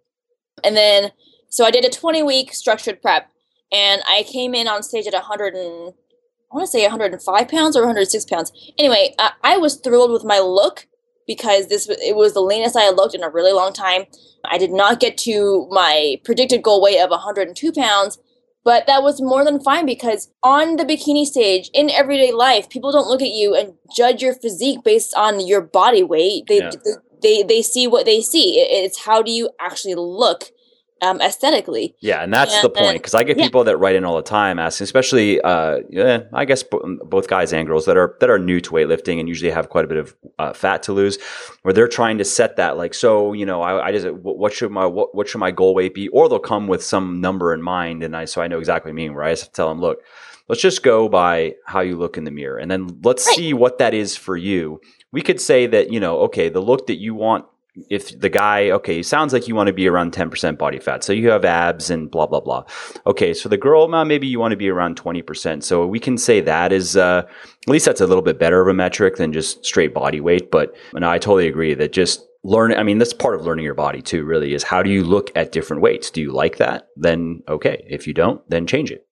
[0.63, 1.12] and then
[1.50, 3.32] so I did a 20 week structured prep
[3.71, 5.93] and I came in on stage at 100 and
[6.52, 8.52] I want to say 105 pounds or 106 pounds.
[8.78, 10.88] Anyway, uh, I was thrilled with my look
[11.28, 14.06] because this it was the leanest I had looked in a really long time.
[14.44, 18.20] I did not get to my predicted goal weight of 102 pounds,
[18.64, 22.92] but that was more than fine because on the bikini stage in everyday life, people
[22.92, 26.46] don't look at you and judge your physique based on your body weight.
[26.48, 26.72] They yeah.
[26.84, 28.60] they, they, they see what they see.
[28.60, 30.52] It's how do you actually look
[31.02, 31.96] um, aesthetically.
[32.00, 34.24] Yeah, and that's and, the point because I get people that write in all the
[34.24, 38.40] time asking, especially uh, yeah, I guess both guys and girls that are that are
[38.40, 41.18] new to weightlifting and usually have quite a bit of uh, fat to lose,
[41.64, 44.72] where they're trying to set that like, so you know, I, I just what should
[44.72, 47.62] my what, what should my goal weight be, or they'll come with some number in
[47.62, 49.14] mind, and I so I know exactly what I mean.
[49.14, 50.00] Where I just tell them, look,
[50.48, 53.36] let's just go by how you look in the mirror, and then let's right.
[53.36, 54.80] see what that is for you.
[55.12, 57.46] We could say that you know, okay, the look that you want
[57.90, 61.04] if the guy, okay, sounds like you want to be around 10% body fat.
[61.04, 62.64] So you have abs and blah, blah, blah.
[63.06, 63.34] Okay.
[63.34, 65.64] So the girl, well, maybe you want to be around 20%.
[65.64, 68.68] So we can say that is, uh, at least that's a little bit better of
[68.68, 70.52] a metric than just straight body weight.
[70.52, 73.74] But no, I totally agree that just learn, I mean, that's part of learning your
[73.74, 76.10] body too, really is how do you look at different weights?
[76.12, 76.88] Do you like that?
[76.96, 77.86] Then okay.
[77.90, 79.06] If you don't, then change it.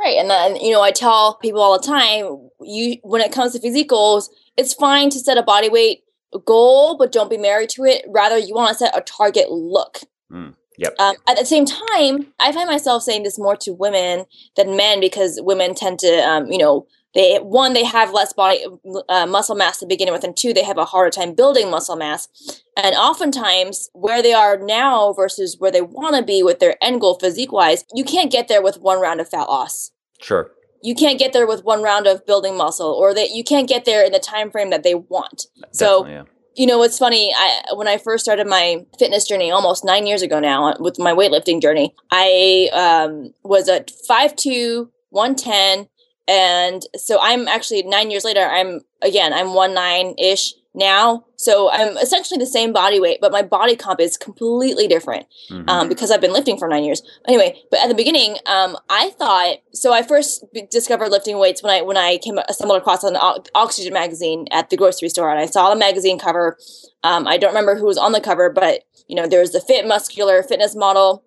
[0.00, 0.16] Right.
[0.16, 3.60] And then, you know, I tell people all the time, you, when it comes to
[3.60, 6.04] physique goals, it's fine to set a body weight
[6.44, 8.04] goal, but don't be married to it.
[8.08, 10.00] Rather, you want to set a target look.
[10.30, 10.94] Mm, yep.
[10.98, 15.00] Um, at the same time, I find myself saying this more to women than men
[15.00, 18.66] because women tend to, um, you know, they one they have less body
[19.08, 21.96] uh, muscle mass to begin with, and two they have a harder time building muscle
[21.96, 22.28] mass.
[22.76, 27.00] And oftentimes, where they are now versus where they want to be with their end
[27.00, 29.90] goal physique wise, you can't get there with one round of fat loss.
[30.20, 30.50] Sure
[30.82, 33.84] you can't get there with one round of building muscle or that you can't get
[33.84, 36.22] there in the time frame that they want Definitely, so yeah.
[36.54, 40.22] you know what's funny i when i first started my fitness journey almost nine years
[40.22, 45.88] ago now with my weightlifting journey i um, was at 5'2 110
[46.26, 51.24] and so i'm actually nine years later i'm again i'm one nine ish now.
[51.36, 55.68] So I'm essentially the same body weight, but my body comp is completely different mm-hmm.
[55.68, 57.02] um, because I've been lifting for nine years.
[57.26, 59.92] Anyway, but at the beginning, um, I thought so.
[59.92, 63.16] I first discovered lifting weights when I when I came stumbled across an
[63.54, 66.56] Oxygen magazine at the grocery store, and I saw the magazine cover.
[67.02, 69.86] Um, I don't remember who was on the cover, but you know, there's the fit
[69.86, 71.24] muscular fitness model,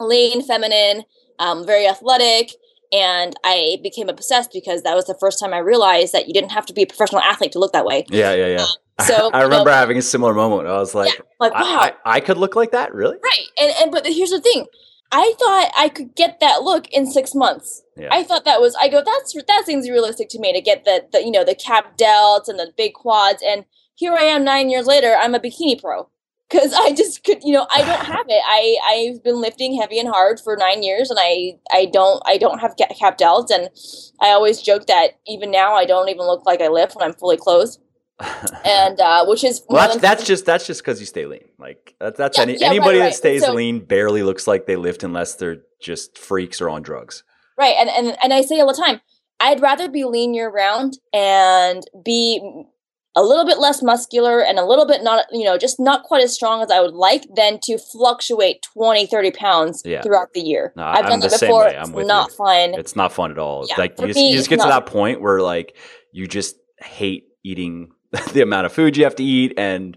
[0.00, 1.04] lean, feminine,
[1.38, 2.52] um, very athletic
[2.92, 6.50] and I became obsessed because that was the first time I realized that you didn't
[6.50, 8.04] have to be a professional athlete to look that way.
[8.08, 8.66] Yeah, yeah, yeah.
[8.98, 10.68] Um, so I remember know, having a similar moment.
[10.68, 13.16] I was like, yeah, like wow, I, I, I, could look like that, really?
[13.22, 13.46] Right.
[13.60, 14.66] And and but here's the thing.
[15.10, 17.82] I thought I could get that look in six months.
[17.96, 18.08] Yeah.
[18.10, 21.06] I thought that was I go, that's that seems realistic to me to get the,
[21.12, 23.42] the you know, the cap delts and the big quads.
[23.46, 26.08] And here I am nine years later, I'm a bikini pro
[26.48, 28.42] because I just could, you know, I don't have it.
[28.46, 32.38] I I've been lifting heavy and hard for nine years, and I I don't I
[32.38, 33.68] don't have cap delts, and
[34.20, 37.14] I always joke that even now I don't even look like I lift when I'm
[37.14, 37.78] fully clothed.
[38.64, 41.44] and uh, which is well, that's, that's just that's just because you stay lean.
[41.56, 43.10] Like that's that's yeah, any, yeah, anybody right, right.
[43.10, 46.82] that stays so, lean barely looks like they lift unless they're just freaks or on
[46.82, 47.22] drugs.
[47.56, 49.00] Right, and and and I say all the time,
[49.38, 52.64] I'd rather be lean year round and be
[53.18, 56.22] a little bit less muscular and a little bit not you know just not quite
[56.22, 60.02] as strong as i would like than to fluctuate 20 30 pounds yeah.
[60.02, 60.72] throughout the year.
[60.76, 61.66] No, i've done that before.
[61.66, 62.36] it's not you.
[62.36, 62.74] fun.
[62.74, 63.66] It's not fun at all.
[63.68, 65.76] Yeah, like you just, you just, get to that point where like
[66.12, 67.90] you just hate eating
[68.32, 69.96] the amount of food you have to eat and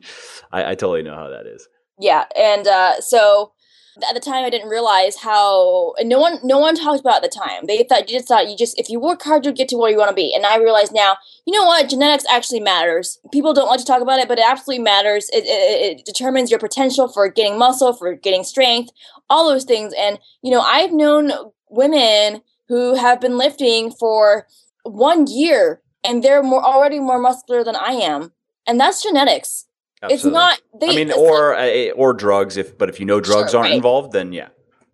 [0.52, 1.68] I, I totally know how that is.
[2.00, 3.54] Yeah and uh, so
[3.98, 7.40] at the time I didn't realize how no one no one talked about at the
[7.40, 7.66] time.
[7.68, 9.92] They thought you just thought you just if you work hard you'll get to where
[9.92, 10.34] you want to be.
[10.34, 13.20] And I realize now, you know what, genetics actually matters.
[13.32, 15.30] People don't like to talk about it, but it absolutely matters.
[15.34, 18.92] It, it, it determines your potential for getting muscle, for getting strength,
[19.30, 19.94] all those things.
[19.98, 21.32] And you know, I've known
[21.70, 24.48] women who have been lifting for
[24.84, 28.32] one year and they're more already more muscular than I am.
[28.66, 29.68] And that's genetics.
[30.04, 30.16] Absolutely.
[30.16, 30.62] It's not.
[30.80, 31.56] They, I mean, or
[31.96, 32.58] or drugs.
[32.58, 33.76] If but if you know drugs sure, aren't right.
[33.76, 34.50] involved, then yeah.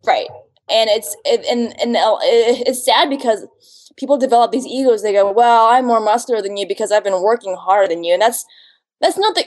[0.06, 0.28] Right,
[0.70, 3.48] and it's it, and and it's sad because
[3.96, 5.04] people develop these egos.
[5.04, 8.14] They go, "Well, I'm more muscular than you because I've been working harder than you,"
[8.14, 8.46] and that's
[9.00, 9.46] that's not the.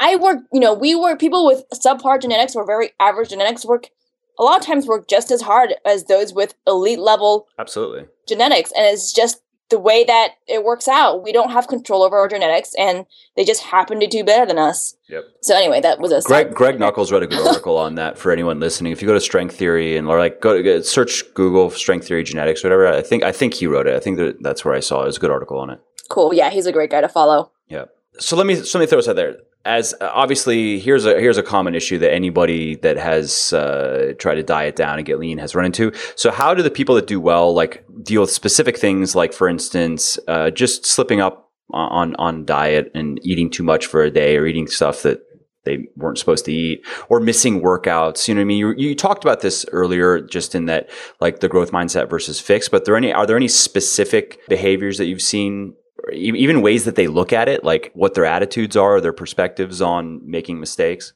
[0.00, 0.38] I work.
[0.52, 1.20] You know, we work.
[1.20, 3.90] People with subpar genetics or very average genetics work
[4.38, 8.72] a lot of times work just as hard as those with elite level absolutely genetics
[8.76, 11.22] and it's just the way that it works out.
[11.22, 14.58] We don't have control over our genetics, and they just happen to do better than
[14.58, 14.96] us.
[15.08, 15.24] Yep.
[15.42, 16.54] So anyway, that was a Greg.
[16.54, 18.92] Greg Nuckols wrote a good article on that for anyone listening.
[18.92, 22.62] If you go to Strength Theory and like go to search Google Strength Theory genetics,
[22.62, 22.86] whatever.
[22.86, 23.94] I think I think he wrote it.
[23.94, 25.04] I think that that's where I saw it.
[25.04, 25.80] It was a good article on it.
[26.08, 26.32] Cool.
[26.32, 27.50] Yeah, he's a great guy to follow.
[27.68, 27.86] Yeah.
[28.18, 31.20] So let me so let me throw this out there as uh, obviously here's a
[31.20, 35.18] here's a common issue that anybody that has uh, tried to diet down and get
[35.18, 35.92] lean has run into.
[36.14, 39.48] So how do the people that do well like deal with specific things like for
[39.48, 44.36] instance uh, just slipping up on on diet and eating too much for a day
[44.36, 45.20] or eating stuff that
[45.64, 48.28] they weren't supposed to eat or missing workouts.
[48.28, 48.58] You know what I mean?
[48.58, 50.88] You, you talked about this earlier, just in that
[51.20, 52.68] like the growth mindset versus fix.
[52.68, 55.74] But there any are there any specific behaviors that you've seen
[56.12, 60.20] even ways that they look at it, like what their attitudes are, their perspectives on
[60.24, 61.12] making mistakes?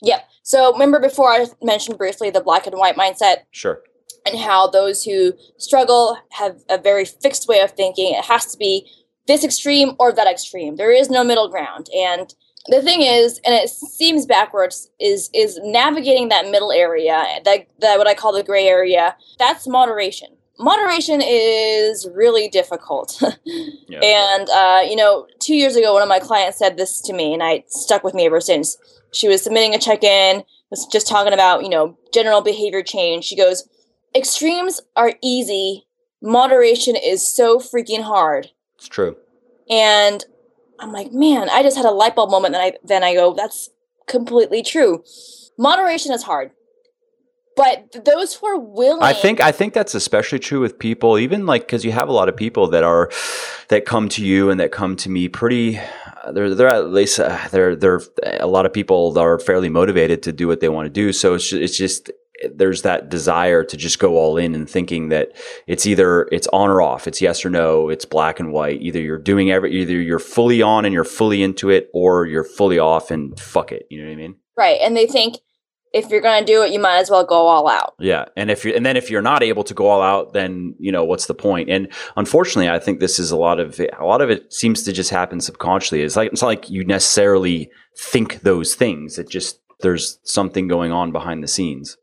[0.00, 0.20] Yeah.
[0.42, 3.42] So remember before I mentioned briefly the black and white mindset?
[3.50, 3.82] Sure.
[4.26, 8.14] And how those who struggle have a very fixed way of thinking.
[8.14, 8.90] It has to be
[9.26, 10.76] this extreme or that extreme.
[10.76, 11.88] There is no middle ground.
[11.94, 12.34] And
[12.66, 17.98] the thing is, and it seems backwards, is is navigating that middle area, that, that
[17.98, 23.20] what I call the gray area, that's moderation moderation is really difficult.
[23.44, 24.00] yeah.
[24.00, 27.34] And, uh, you know, two years ago, one of my clients said this to me,
[27.34, 28.76] and I stuck with me ever since.
[29.12, 33.24] She was submitting a check in, was just talking about, you know, general behavior change.
[33.24, 33.68] She goes,
[34.14, 35.86] Extremes are easy,
[36.22, 38.50] moderation is so freaking hard.
[38.76, 39.16] It's true.
[39.68, 40.24] And
[40.78, 42.54] I'm like, man, I just had a light bulb moment.
[42.54, 43.70] And I, then I go, that's
[44.06, 45.02] completely true.
[45.58, 46.52] Moderation is hard
[47.56, 51.46] but those who are willing i think i think that's especially true with people even
[51.46, 53.10] like because you have a lot of people that are
[53.68, 55.78] that come to you and that come to me pretty
[56.30, 58.00] they're they're at least uh, they're they're
[58.38, 61.12] a lot of people that are fairly motivated to do what they want to do.
[61.12, 62.10] So it's just, it's just
[62.54, 65.32] there's that desire to just go all in and thinking that
[65.66, 67.06] it's either it's on or off.
[67.06, 67.88] It's yes or no.
[67.88, 68.80] It's black and white.
[68.82, 72.44] Either you're doing every either you're fully on and you're fully into it or you're
[72.44, 73.86] fully off and fuck it.
[73.90, 74.36] You know what i mean?
[74.56, 74.78] Right.
[74.80, 75.36] And they think
[75.92, 77.94] if you're going to do it, you might as well go all out.
[77.98, 80.74] Yeah, and if you and then if you're not able to go all out, then
[80.78, 81.68] you know what's the point?
[81.70, 84.92] And unfortunately, I think this is a lot of a lot of it seems to
[84.92, 86.02] just happen subconsciously.
[86.02, 89.18] It's like it's not like you necessarily think those things.
[89.18, 91.96] It just there's something going on behind the scenes.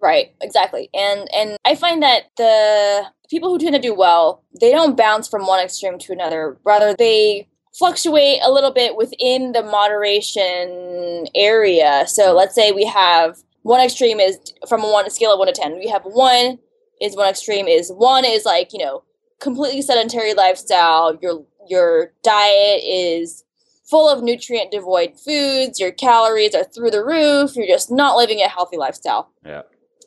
[0.00, 0.90] Right, exactly.
[0.94, 5.28] And and I find that the people who tend to do well, they don't bounce
[5.28, 6.58] from one extreme to another.
[6.64, 12.04] Rather, they fluctuate a little bit within the moderation area.
[12.06, 15.52] So let's say we have one extreme is from a one scale of one to
[15.52, 15.78] ten.
[15.78, 16.58] We have one
[17.00, 19.02] is one extreme is one is like you know
[19.40, 21.18] completely sedentary lifestyle.
[21.20, 23.44] Your your diet is
[23.84, 25.80] full of nutrient devoid foods.
[25.80, 27.56] Your calories are through the roof.
[27.56, 29.30] You're just not living a healthy lifestyle.
[29.44, 29.62] Yeah.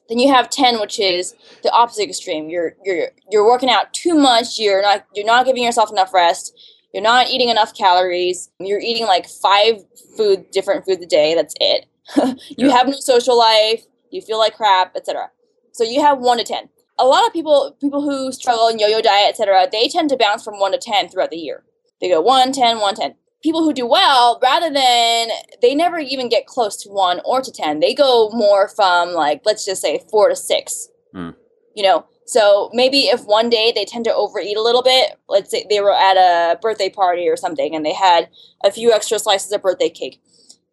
[0.08, 2.50] Then you have ten, which is the opposite extreme.
[2.50, 4.58] You're you're you're working out too much.
[4.58, 6.58] You're not you're not giving yourself enough rest
[6.98, 8.50] you're not eating enough calories.
[8.60, 9.84] You're eating like five
[10.18, 11.36] food, different foods a day.
[11.36, 11.86] That's it.
[12.58, 12.72] you yeah.
[12.76, 13.86] have no social life.
[14.10, 15.30] You feel like crap, etc.
[15.74, 16.70] So you have one to ten.
[16.98, 20.44] A lot of people, people who struggle in yo-yo diet, etc., they tend to bounce
[20.44, 21.64] from one to ten throughout the year.
[22.02, 23.14] They go one, 10, 1, 10.
[23.44, 25.28] People who do well, rather than
[25.62, 29.42] they never even get close to one or to ten, they go more from like
[29.46, 30.90] let's just say four to six.
[31.14, 31.36] Mm.
[31.76, 35.50] You know, so maybe if one day they tend to overeat a little bit, let's
[35.50, 38.30] say they were at a birthday party or something and they had
[38.66, 40.22] a few extra slices of birthday cake.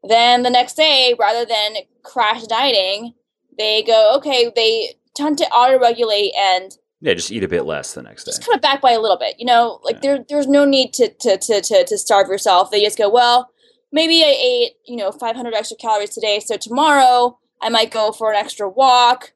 [0.02, 3.14] Then the next day, rather than crash dieting,
[3.56, 7.92] they go, okay, they tend to auto regulate and yeah, just eat a bit less
[7.92, 8.30] the next day.
[8.30, 9.36] Just cut it back by a little bit.
[9.38, 10.00] You know, like yeah.
[10.00, 12.70] there there's no need to, to to to to starve yourself.
[12.70, 13.50] They just go, well,
[13.92, 18.32] maybe I ate, you know, 500 extra calories today, so tomorrow I might go for
[18.32, 19.33] an extra walk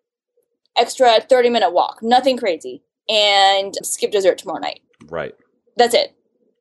[0.79, 4.81] extra 30 minute walk, nothing crazy, and skip dessert tomorrow night.
[5.09, 5.35] Right.
[5.77, 6.15] That's it.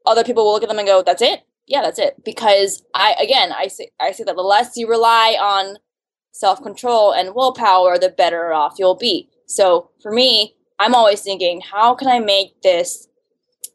[0.06, 2.24] Other people will look at them and go, "That's it." Yeah, that's it.
[2.24, 5.78] Because I again, I say I say that the less you rely on
[6.32, 9.30] self control and willpower, the better off you'll be.
[9.47, 13.07] So for me, I'm always thinking, how can I make this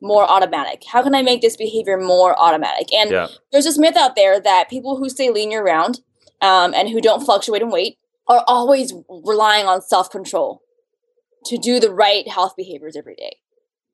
[0.01, 0.82] more automatic?
[0.86, 2.93] How can I make this behavior more automatic?
[2.93, 3.28] And yeah.
[3.51, 6.01] there's this myth out there that people who stay lean year round
[6.40, 7.99] um, and who don't fluctuate in weight
[8.29, 10.62] are always relying on self control
[11.47, 13.37] to do the right health behaviors every day.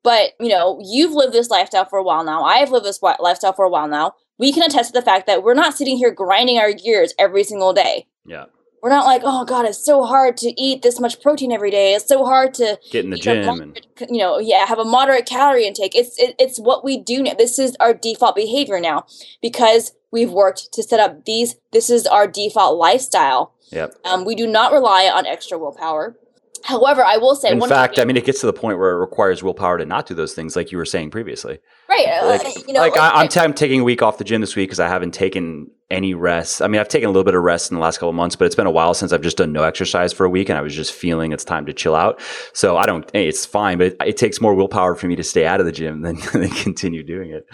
[0.03, 2.43] But, you know, you've lived this lifestyle for a while now.
[2.43, 4.13] I've lived this lifestyle for a while now.
[4.37, 7.43] We can attest to the fact that we're not sitting here grinding our gears every
[7.43, 8.07] single day.
[8.25, 8.45] Yeah.
[8.81, 11.93] We're not like, oh God, it's so hard to eat this much protein every day.
[11.93, 14.85] It's so hard to get in the gym moderate, and you know, yeah, have a
[14.85, 15.95] moderate calorie intake.
[15.95, 17.33] It's it, it's what we do now.
[17.33, 19.05] This is our default behavior now
[19.41, 21.55] because we've worked to set up these.
[21.71, 23.53] This is our default lifestyle.
[23.71, 23.95] Yep.
[24.05, 26.17] Um, we do not rely on extra willpower.
[26.63, 28.91] However, I will say, in fact, thing, I mean, it gets to the point where
[28.91, 31.59] it requires willpower to not do those things, like you were saying previously.
[31.87, 32.05] Right.
[32.07, 34.41] Uh, like, you know, like, like I, am t- taking a week off the gym
[34.41, 36.61] this week because I haven't taken any rest.
[36.61, 38.45] I mean, I've taken a little bit of rest in the last couple months, but
[38.45, 40.61] it's been a while since I've just done no exercise for a week, and I
[40.61, 42.21] was just feeling it's time to chill out.
[42.53, 43.09] So I don't.
[43.11, 45.65] Hey, it's fine, but it, it takes more willpower for me to stay out of
[45.65, 47.45] the gym than, than continue doing it.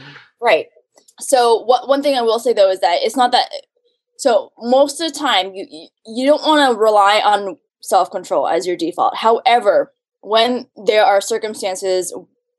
[0.42, 0.68] Right.
[1.20, 3.50] So one thing I will say though is that it's not that.
[4.18, 8.68] So most of the time, you you don't want to rely on self control as
[8.68, 9.16] your default.
[9.16, 12.14] However, when there are circumstances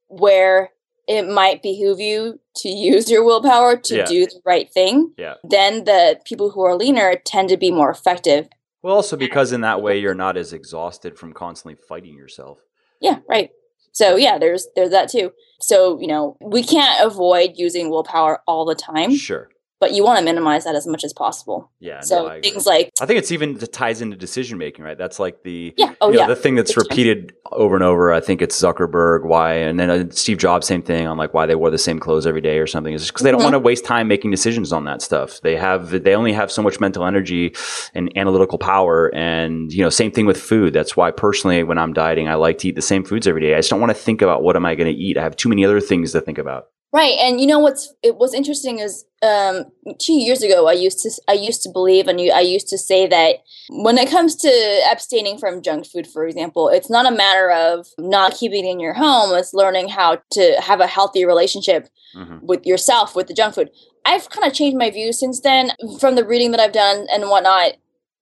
[0.09, 0.71] where
[1.07, 4.05] it might behoove you to use your willpower to yeah.
[4.05, 5.35] do the right thing, yeah.
[5.45, 8.49] then the people who are leaner tend to be more effective.
[8.83, 12.59] Well, also because in that way you're not as exhausted from constantly fighting yourself.
[13.01, 13.51] Yeah, right.
[13.93, 15.33] So yeah, there's there's that too.
[15.61, 19.15] So, you know, we can't avoid using willpower all the time.
[19.15, 19.49] Sure
[19.87, 21.71] but you want to minimize that as much as possible.
[21.79, 22.01] Yeah.
[22.01, 24.99] So no, things like I think it's even it ties into decision making, right?
[24.99, 27.37] That's like the yeah, oh you know, yeah, the thing that's it's repeated true.
[27.53, 28.13] over and over.
[28.13, 31.47] I think it's Zuckerberg why, and then uh, Steve Jobs, same thing on like why
[31.47, 32.95] they wore the same clothes every day or something.
[32.95, 33.45] Is because they don't mm-hmm.
[33.45, 35.41] want to waste time making decisions on that stuff.
[35.43, 37.55] They have they only have so much mental energy
[37.95, 40.73] and analytical power, and you know, same thing with food.
[40.73, 43.55] That's why personally, when I'm dieting, I like to eat the same foods every day.
[43.55, 45.17] I just don't want to think about what am I going to eat.
[45.17, 46.71] I have too many other things to think about.
[46.97, 49.67] Right, and you know what's it was interesting is um,
[49.99, 53.07] two years ago I used to I used to believe and I used to say
[53.07, 57.51] that when it comes to abstaining from junk food, for example, it's not a matter
[57.51, 61.87] of not keeping it in your home; it's learning how to have a healthy relationship
[62.17, 62.39] mm-hmm.
[62.41, 63.71] with yourself with the junk food.
[64.07, 67.29] I've kind of changed my view since then from the reading that I've done and
[67.29, 67.75] whatnot.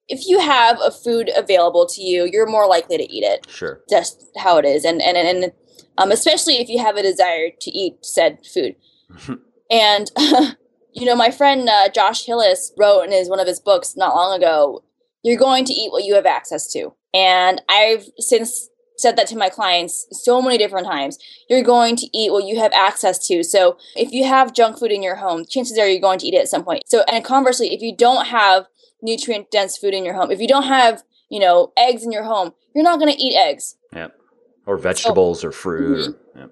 [0.08, 3.46] If you have a food available to you, you're more likely to eat it.
[3.48, 5.52] Sure, just how it is, and and and
[5.99, 8.76] um, especially if you have a desire to eat said food.
[9.70, 10.11] and
[10.92, 14.14] you know, my friend uh, Josh Hillis wrote in his one of his books not
[14.14, 14.84] long ago,
[15.22, 19.36] "You're going to eat what you have access to." And I've since said that to
[19.36, 21.18] my clients so many different times.
[21.49, 23.42] You're going to eat what you have access to.
[23.42, 26.34] So if you have junk food in your home, chances are you're going to eat
[26.34, 26.84] it at some point.
[26.86, 28.66] So and conversely, if you don't have
[29.03, 32.22] nutrient dense food in your home, if you don't have, you know, eggs in your
[32.22, 33.76] home, you're not going to eat eggs.
[33.92, 34.09] Yeah
[34.66, 36.10] or vegetables so, or fruit.
[36.10, 36.38] Mm-hmm.
[36.38, 36.46] Yeah.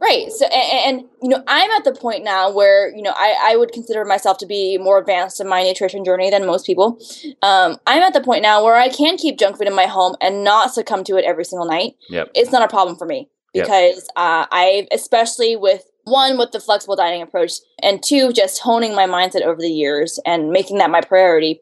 [0.00, 0.30] Right.
[0.30, 3.56] So, and, and, you know, I'm at the point now where you know I, I
[3.56, 6.98] would consider myself to be more advanced in my nutrition journey than most people.
[7.42, 10.14] Um, I'm at the point now where I can keep junk food in my home
[10.20, 11.94] and not succumb to it every single night.
[12.10, 12.32] Yep.
[12.34, 14.08] It's not a problem for me because yep.
[14.16, 17.52] uh, I, especially with one with the flexible dining approach,
[17.82, 21.60] and two just honing my mindset over the years and making that my priority.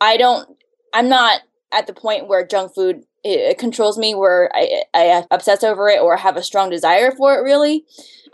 [0.00, 0.48] I don't.
[0.94, 1.40] I'm not
[1.72, 6.00] at the point where junk food it, controls me where I, I obsess over it
[6.00, 7.84] or have a strong desire for it really.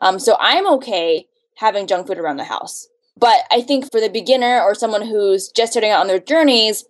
[0.00, 1.26] Um, so i'm okay
[1.56, 2.88] having junk food around the house.
[3.16, 6.84] But i think for the beginner or someone who's just starting out on their journeys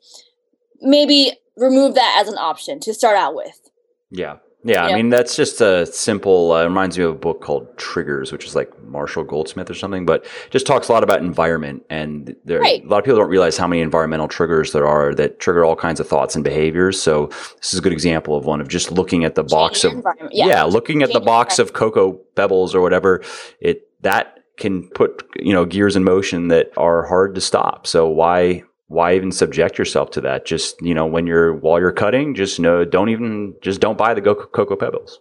[0.80, 3.70] maybe remove that as an option to start out with.
[4.10, 6.52] Yeah yeah, I mean that's just a simple.
[6.52, 10.04] Uh, reminds me of a book called Triggers, which is like Marshall Goldsmith or something,
[10.04, 11.86] but just talks a lot about environment.
[11.90, 12.84] And there, right.
[12.84, 15.76] a lot of people don't realize how many environmental triggers there are that trigger all
[15.76, 17.00] kinds of thoughts and behaviors.
[17.00, 19.84] So this is a good example of one of just looking at the Change box
[19.84, 20.46] of yeah.
[20.46, 20.64] yeah.
[20.64, 23.22] looking at Change the box of cocoa pebbles or whatever.
[23.60, 27.86] It that can put you know gears in motion that are hard to stop.
[27.86, 30.44] So why why even subject yourself to that?
[30.44, 34.14] Just, you know, when you're, while you're cutting, just know, don't even, just don't buy
[34.14, 35.20] the Cocoa Pebbles.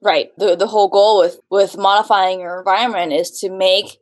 [0.00, 0.30] Right.
[0.38, 3.98] The, the whole goal with, with modifying your environment is to make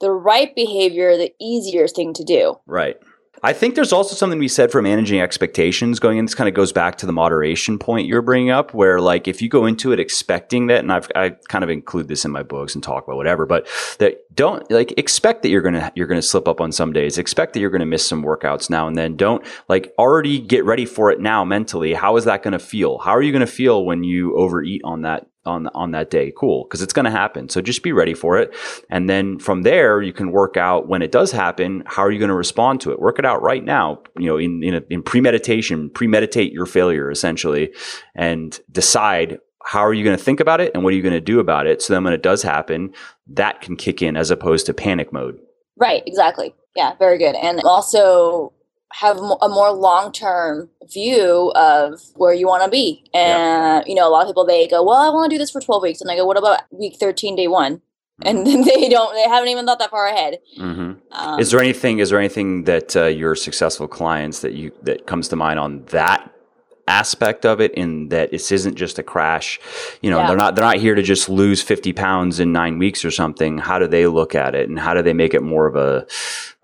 [0.00, 2.56] the right behavior the easier thing to do.
[2.66, 2.96] Right.
[3.44, 6.24] I think there's also something to be said for managing expectations going in.
[6.24, 9.42] This kind of goes back to the moderation point you're bringing up, where like if
[9.42, 12.44] you go into it expecting that, and I've I kind of include this in my
[12.44, 13.66] books and talk about whatever, but
[13.98, 17.18] that don't like expect that you're gonna you're gonna slip up on some days.
[17.18, 19.16] Expect that you're gonna miss some workouts now and then.
[19.16, 21.94] Don't like already get ready for it now mentally.
[21.94, 22.98] How is that gonna feel?
[22.98, 26.32] How are you gonna feel when you overeat on that on on that day.
[26.36, 27.48] Cool, because it's going to happen.
[27.48, 28.54] So just be ready for it,
[28.90, 31.82] and then from there you can work out when it does happen.
[31.86, 33.00] How are you going to respond to it?
[33.00, 34.02] Work it out right now.
[34.18, 37.72] You know, in in, a, in premeditation, premeditate your failure essentially,
[38.14, 41.14] and decide how are you going to think about it and what are you going
[41.14, 41.82] to do about it.
[41.82, 42.92] So then when it does happen,
[43.28, 45.38] that can kick in as opposed to panic mode.
[45.76, 46.02] Right.
[46.06, 46.54] Exactly.
[46.74, 46.94] Yeah.
[46.98, 47.36] Very good.
[47.36, 48.52] And also
[48.92, 54.10] have a more long-term view of where you want to be and you know a
[54.10, 56.00] lot of people they go well i want to do this for 12 weeks.
[56.00, 57.80] And i go what about week 13 day one?
[58.24, 60.38] And then they don't they haven't even thought that far ahead.
[60.58, 60.92] Mm-hmm.
[61.12, 65.06] um, is there anything is there anything that uh, your successful clients that you that
[65.06, 66.31] comes to mind on that
[66.88, 69.60] aspect of it in that this isn't just a crash
[70.00, 70.26] you know yeah.
[70.26, 73.58] they're not they're not here to just lose 50 pounds in nine weeks or something
[73.58, 76.06] how do they look at it and how do they make it more of a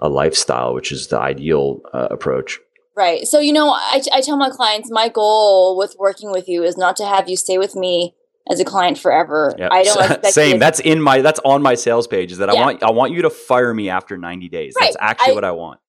[0.00, 2.58] a lifestyle which is the ideal uh, approach
[2.96, 6.64] right so you know I, I tell my clients my goal with working with you
[6.64, 8.16] is not to have you stay with me
[8.50, 9.54] as a client forever.
[9.58, 9.70] Yep.
[9.70, 10.58] I don't same.
[10.58, 12.32] That's in my that's on my sales page.
[12.32, 12.60] Is that yeah.
[12.60, 14.74] I want I want you to fire me after ninety days.
[14.78, 14.86] Right.
[14.86, 15.80] That's actually I, what I want.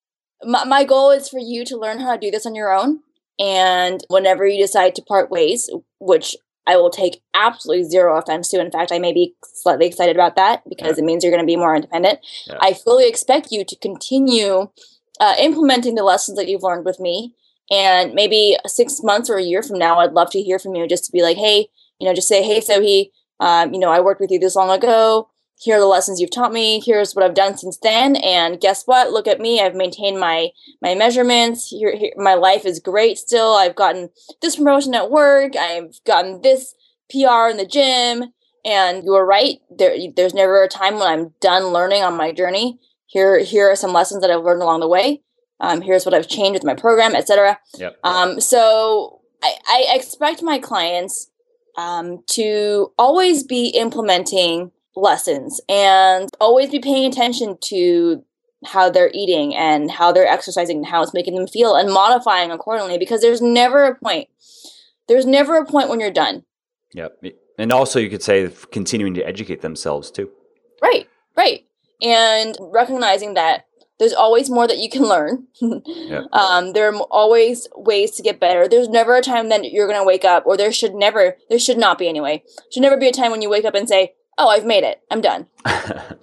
[0.43, 3.01] My, my goal is for you to learn how to do this on your own.
[3.39, 5.69] And whenever you decide to part ways,
[5.99, 6.35] which
[6.67, 8.61] I will take absolutely zero offense to.
[8.61, 11.03] In fact, I may be slightly excited about that because yeah.
[11.03, 12.19] it means you're going to be more independent.
[12.45, 12.57] Yeah.
[12.61, 14.69] I fully expect you to continue
[15.19, 17.33] uh, implementing the lessons that you've learned with me.
[17.71, 20.87] And maybe six months or a year from now, I'd love to hear from you
[20.87, 21.67] just to be like, hey,
[21.99, 24.69] you know, just say, hey, Sohee, um, you know, I worked with you this long
[24.69, 25.29] ago.
[25.59, 26.81] Here are the lessons you've taught me.
[26.85, 28.15] Here's what I've done since then.
[28.15, 29.11] And guess what?
[29.11, 29.59] Look at me.
[29.59, 30.49] I've maintained my
[30.81, 31.67] my measurements.
[31.67, 33.55] Here, here, my life is great still.
[33.55, 34.09] I've gotten
[34.41, 35.57] this promotion at work.
[35.57, 36.73] I've gotten this
[37.11, 38.31] PR in the gym.
[38.63, 39.59] And you are right.
[39.69, 42.79] There, there's never a time when I'm done learning on my journey.
[43.07, 45.23] Here, here are some lessons that I've learned along the way.
[45.59, 47.59] Um, here's what I've changed with my program, etc.
[47.77, 47.99] Yep.
[48.03, 51.29] Um, so I, I expect my clients
[51.77, 58.23] um, to always be implementing lessons and always be paying attention to
[58.65, 62.51] how they're eating and how they're exercising and how it's making them feel and modifying
[62.51, 64.27] accordingly because there's never a point
[65.07, 66.43] there's never a point when you're done
[66.93, 67.21] yep
[67.57, 70.29] and also you could say continuing to educate themselves too
[70.81, 71.65] right right
[72.01, 73.65] and recognizing that
[73.99, 75.45] there's always more that you can learn.
[75.85, 76.21] yeah.
[76.31, 78.67] um, there are always ways to get better.
[78.67, 81.59] There's never a time that you're going to wake up, or there should never, there
[81.59, 82.41] should not be anyway.
[82.71, 85.01] Should never be a time when you wake up and say, "Oh, I've made it.
[85.11, 85.47] I'm done.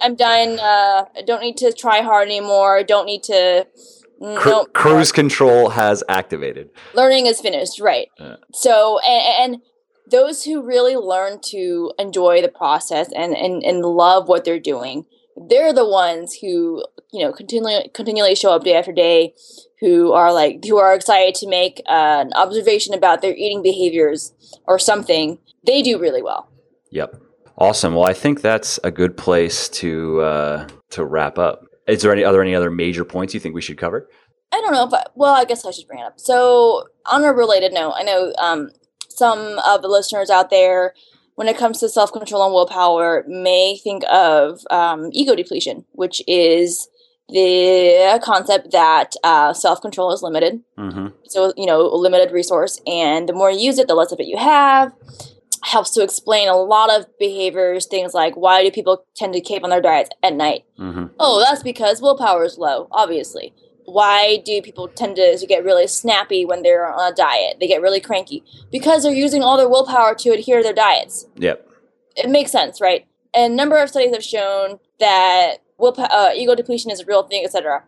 [0.01, 0.59] I'm done.
[0.59, 2.83] Uh, I don't need to try hard anymore.
[2.83, 3.67] Don't need to."
[4.21, 6.71] Mm, Cru- cruise control has activated.
[6.95, 8.07] Learning is finished, right?
[8.19, 8.37] Yeah.
[8.51, 9.61] So, and, and
[10.09, 15.05] those who really learn to enjoy the process and, and, and love what they're doing
[15.49, 19.33] they're the ones who you know continually continually show up day after day
[19.79, 24.33] who are like who are excited to make uh, an observation about their eating behaviors
[24.67, 26.49] or something they do really well
[26.89, 27.21] yep
[27.57, 32.11] awesome well i think that's a good place to uh, to wrap up is there
[32.11, 34.09] any other any other major points you think we should cover
[34.51, 37.33] i don't know I, well i guess i should bring it up so on a
[37.33, 38.69] related note i know um,
[39.09, 40.93] some of the listeners out there
[41.37, 46.19] when it comes to self control and willpower, may think of um, ego depletion, which
[46.27, 46.89] is
[47.29, 50.61] the concept that uh, self control is limited.
[50.79, 51.09] Mm-hmm.
[51.25, 52.81] So, you know, a limited resource.
[52.87, 54.91] And the more you use it, the less of it you have.
[55.67, 59.63] Helps to explain a lot of behaviors, things like why do people tend to cave
[59.63, 60.63] on their diets at night?
[60.79, 61.07] Mm-hmm.
[61.19, 63.53] Oh, that's because willpower is low, obviously
[63.87, 67.55] why do people tend to, get really snappy when they're on a diet?
[67.59, 71.25] They get really cranky because they're using all their willpower to adhere to their diets.
[71.37, 71.65] Yep.
[72.17, 73.07] It makes sense, right?
[73.33, 77.23] And a number of studies have shown that willpower, uh, ego depletion is a real
[77.23, 77.85] thing, etc.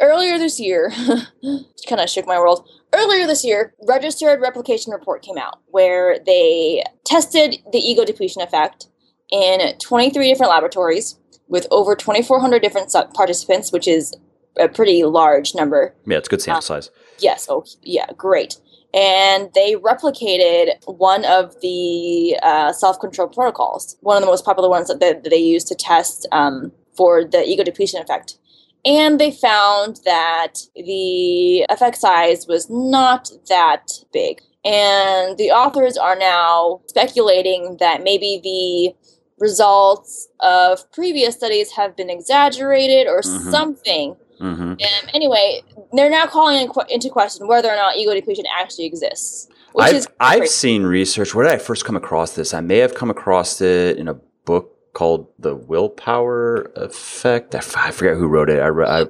[0.00, 0.90] Earlier this year,
[1.86, 2.66] kind of shook my world.
[2.96, 8.86] Earlier this year, registered replication report came out where they tested the ego depletion effect
[9.30, 14.14] in 23 different laboratories with over 2,400 different participants, which is
[14.58, 15.94] a pretty large number.
[16.06, 16.90] Yeah, it's good sample um, size.
[17.18, 17.46] Yes.
[17.50, 18.06] Oh, yeah.
[18.16, 18.56] Great.
[18.94, 24.70] And they replicated one of the uh, self control protocols, one of the most popular
[24.70, 28.38] ones that they, that they use to test um, for the ego depletion effect.
[28.86, 34.40] And they found that the effect size was not that big.
[34.64, 38.94] And the authors are now speculating that maybe the
[39.38, 43.50] results of previous studies have been exaggerated or mm-hmm.
[43.50, 44.62] something Mm-hmm.
[44.62, 45.62] Um, anyway,
[45.92, 49.48] they're now calling in qu- into question whether or not ego depletion actually exists.
[49.78, 51.34] I've, I've seen research.
[51.34, 52.54] Where did I first come across this?
[52.54, 54.14] I may have come across it in a
[54.44, 57.54] book called The Willpower Effect.
[57.54, 58.60] I, f- I forget who wrote it.
[58.60, 59.00] I, re- I,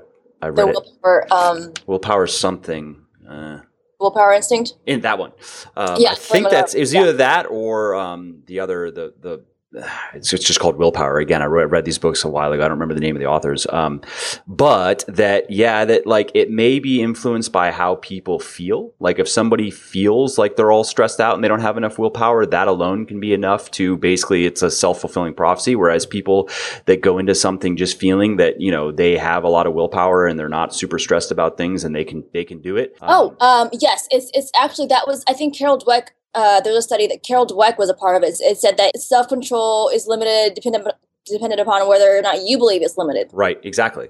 [0.43, 1.33] I read the willpower, it.
[1.33, 3.03] Um, willpower something.
[3.27, 3.61] Uh,
[4.01, 4.75] willpower instinct.
[4.85, 5.31] In that one,
[5.77, 7.03] um, yeah, I think that's is yeah.
[7.03, 9.45] either that or um, the other the the
[10.15, 11.19] it's just called willpower.
[11.19, 12.63] Again i read, read, these books a while ago.
[12.63, 13.67] I don't remember the name of the authors.
[13.71, 14.01] Um,
[14.47, 18.93] but that yeah that like it may be influenced by how people feel.
[18.99, 22.47] Like if somebody feels like they're all stressed out and they don't have enough willpower
[22.47, 25.77] that alone can be enough to basically it's a self-fulfilling prophecy.
[25.77, 26.49] Whereas people
[26.87, 30.27] that go into something just feeling that you know they have a lot of willpower
[30.27, 32.97] and they're not super stressed about things and they can they can do it.
[33.01, 34.07] Um, oh um, yes.
[34.11, 37.47] It's it's actually that was i think carol dweck uh, there's a study that Carol
[37.47, 38.37] Dweck was a part of it.
[38.41, 40.87] It said that self control is limited dependent
[41.25, 43.31] dependent upon whether or not you believe it's limited.
[43.33, 43.59] Right.
[43.65, 44.09] Exactly.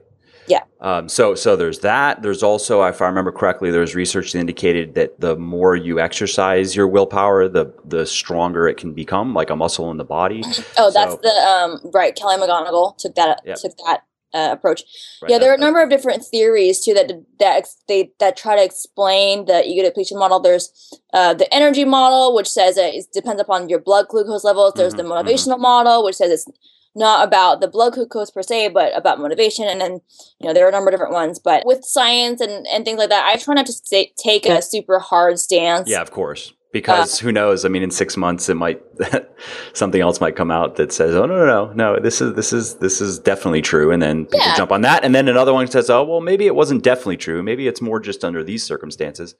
[0.49, 0.62] Yeah.
[0.81, 2.22] Um, so so there's that.
[2.22, 6.77] There's also, if I remember correctly, there's research that indicated that the more you exercise
[6.77, 10.43] your willpower, the the stronger it can become, like a muscle in the body.
[10.79, 12.14] Oh, that's the um, right.
[12.14, 13.57] Kelly McGonigal took that yep.
[13.57, 14.03] took that
[14.35, 14.83] uh, approach.
[15.22, 15.33] Right.
[15.33, 18.64] Yeah, there are a number of different theories too that that they that try to
[18.64, 20.41] explain the ego depletion model.
[20.41, 20.72] There's
[21.12, 24.74] uh, the energy model, which says it depends upon your blood glucose levels.
[24.74, 25.29] There's mm-hmm, the mm-hmm.
[25.29, 25.62] motivational mm-hmm.
[25.62, 26.47] model, which says it's
[26.95, 29.66] not about the blood glucose per se, but about motivation.
[29.68, 30.01] And then,
[30.41, 31.39] you know, there are a number of different ones.
[31.39, 34.62] But with science and, and things like that, I try not to stay, take a
[34.62, 35.91] super hard stance.
[35.91, 37.64] Yeah, of course because uh, who knows?
[37.64, 38.83] I mean, in six months, it might
[39.73, 42.53] something else might come out that says, "Oh no, no, no, no, this is this
[42.53, 44.57] is this is definitely true," and then people yeah.
[44.57, 47.43] jump on that, and then another one says, "Oh, well, maybe it wasn't definitely true.
[47.43, 49.35] Maybe it's more just under these circumstances."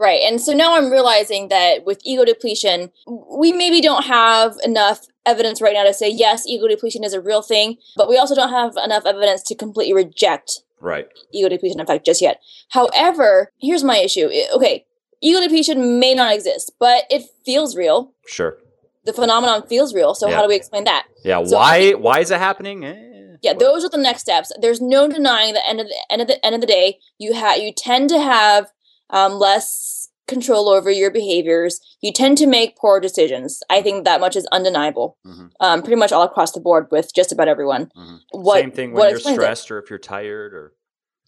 [0.00, 5.06] Right, and so now I'm realizing that with ego depletion, we maybe don't have enough
[5.26, 8.34] evidence right now to say yes, ego depletion is a real thing, but we also
[8.34, 12.40] don't have enough evidence to completely reject right ego depletion effect just yet.
[12.70, 14.28] However, here's my issue.
[14.54, 14.86] Okay,
[15.20, 18.12] ego depletion may not exist, but it feels real.
[18.26, 18.58] Sure.
[19.04, 20.14] The phenomenon feels real.
[20.14, 20.36] So yeah.
[20.36, 21.06] how do we explain that?
[21.24, 21.42] Yeah.
[21.44, 21.90] So why?
[21.90, 22.84] Think, why is it happening?
[22.84, 23.60] Eh, yeah, what?
[23.60, 24.52] those are the next steps.
[24.60, 26.98] There's no denying the end of the end of the end of the day.
[27.18, 28.70] You have you tend to have
[29.10, 31.80] um, less control over your behaviors.
[32.00, 33.62] You tend to make poor decisions.
[33.70, 35.16] I think that much is undeniable.
[35.26, 35.46] Mm-hmm.
[35.60, 37.86] Um, pretty much all across the board with just about everyone.
[37.96, 38.16] Mm-hmm.
[38.32, 39.74] What, Same thing when you're stressed it?
[39.74, 40.74] or if you're tired or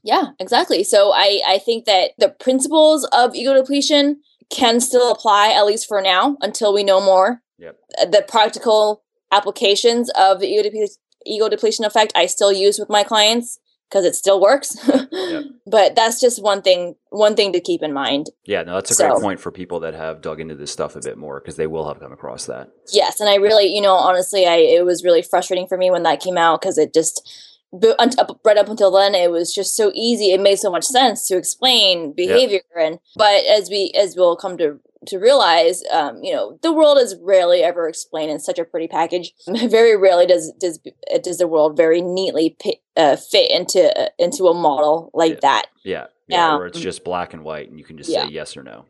[0.02, 0.84] yeah, exactly.
[0.84, 4.20] So I, I think that the principles of ego depletion
[4.50, 7.42] can still apply, at least for now, until we know more.
[7.58, 7.78] Yep.
[8.00, 10.88] Uh, the practical applications of the ego, de-
[11.26, 14.76] ego depletion effect I still use with my clients because it still works.
[15.12, 15.44] yep.
[15.66, 18.30] But that's just one thing one thing to keep in mind.
[18.44, 20.96] Yeah, no, that's a so, great point for people that have dug into this stuff
[20.96, 22.70] a bit more because they will have come across that.
[22.92, 26.02] Yes, and I really, you know, honestly, I it was really frustrating for me when
[26.04, 27.28] that came out because it just
[27.72, 27.96] but
[28.44, 30.32] right up until then it was just so easy.
[30.32, 32.60] It made so much sense to explain behavior.
[32.76, 32.86] Yep.
[32.86, 36.98] and but as we as we'll come to to realize um, you know the world
[36.98, 39.32] is rarely ever explained in such a pretty package.
[39.48, 40.80] Very rarely does does
[41.22, 42.56] does the world very neatly
[42.96, 45.40] uh, fit into uh, into a model like yeah.
[45.42, 45.66] that.
[45.84, 46.06] Yeah.
[46.28, 46.52] Yeah.
[46.52, 48.24] Um, where it's just black and white and you can just yeah.
[48.26, 48.84] say yes or no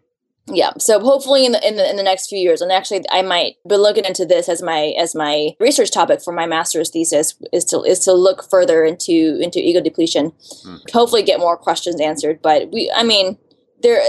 [0.47, 3.23] yeah so hopefully in the, in the in the next few years and actually i
[3.23, 7.35] might be looking into this as my as my research topic for my master's thesis
[7.53, 10.33] is to is to look further into into ego depletion
[10.65, 10.77] hmm.
[10.93, 13.39] hopefully get more questions answered but we i mean
[13.83, 14.03] there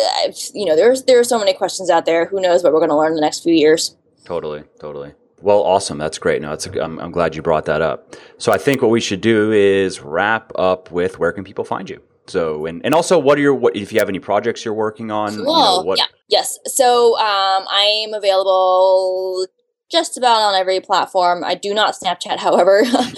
[0.54, 2.90] you know there's there are so many questions out there who knows what we're going
[2.90, 5.14] to learn in the next few years totally totally
[5.44, 5.98] well, awesome.
[5.98, 6.42] That's great.
[6.42, 8.16] No, it's a, I'm, I'm glad you brought that up.
[8.38, 11.90] So I think what we should do is wrap up with where can people find
[11.90, 12.02] you?
[12.32, 15.12] So and and also, what are your what if you have any projects you're working
[15.12, 15.36] on?
[15.36, 15.40] Cool.
[15.40, 15.98] You know, what...
[15.98, 16.06] Yeah.
[16.30, 16.58] Yes.
[16.66, 19.46] So um, I am available
[19.92, 21.44] just about on every platform.
[21.44, 22.84] I do not Snapchat, however.
[22.98, 23.14] um,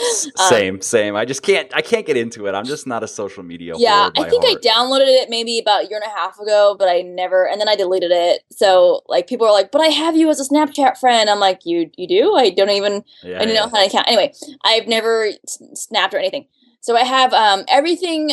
[0.50, 1.16] same, same.
[1.16, 1.74] I just can't.
[1.76, 2.56] I can't get into it.
[2.56, 3.76] I'm just not a social media.
[3.78, 4.58] Yeah, I think heart.
[4.66, 7.48] I downloaded it maybe about a year and a half ago, but I never.
[7.48, 8.42] And then I deleted it.
[8.52, 11.62] So like people are like, "But I have you as a Snapchat friend." I'm like,
[11.66, 12.34] "You you do?
[12.36, 13.04] I don't even.
[13.22, 13.62] Yeah, I don't yeah.
[13.62, 14.34] know how to count." Anyway,
[14.66, 15.30] I've never
[15.76, 16.48] snapped or anything.
[16.82, 18.32] So I have um, everything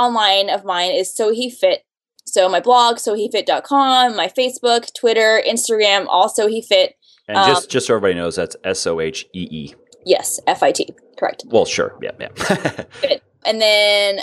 [0.00, 1.84] online of mine is Sohee Fit.
[2.26, 6.94] So my blog, soheefit.com, my Facebook, Twitter, Instagram, also He Fit.
[7.28, 9.74] And um, just just so everybody knows, that's S O H E E.
[10.06, 10.94] Yes, F I T.
[11.18, 11.44] Correct.
[11.48, 11.98] Well, sure.
[12.00, 12.84] Yeah, yeah.
[13.46, 14.20] and then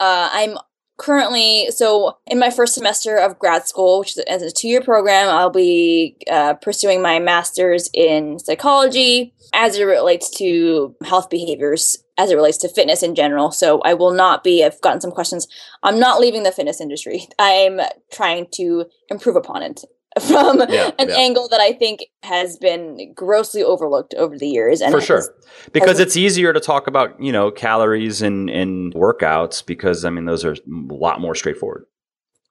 [0.00, 0.56] uh, I'm
[1.02, 5.50] currently so in my first semester of grad school which is a two-year program i'll
[5.50, 12.36] be uh, pursuing my master's in psychology as it relates to health behaviors as it
[12.36, 13.50] relates to fitness in general.
[13.50, 15.48] So i will not be i've gotten some questions.
[15.82, 17.26] I'm not leaving the fitness industry.
[17.38, 17.80] I'm
[18.12, 19.84] trying to improve upon it
[20.20, 21.16] from yeah, an yeah.
[21.16, 24.80] angle that I think has been grossly overlooked over the years.
[24.80, 25.16] And For sure.
[25.16, 25.30] Has,
[25.72, 30.10] because has, it's easier to talk about, you know, calories and, and workouts because I
[30.10, 31.86] mean those are a lot more straightforward.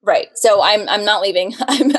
[0.04, 0.30] Right.
[0.34, 1.54] So I'm I'm not leaving.
[1.68, 1.92] I'm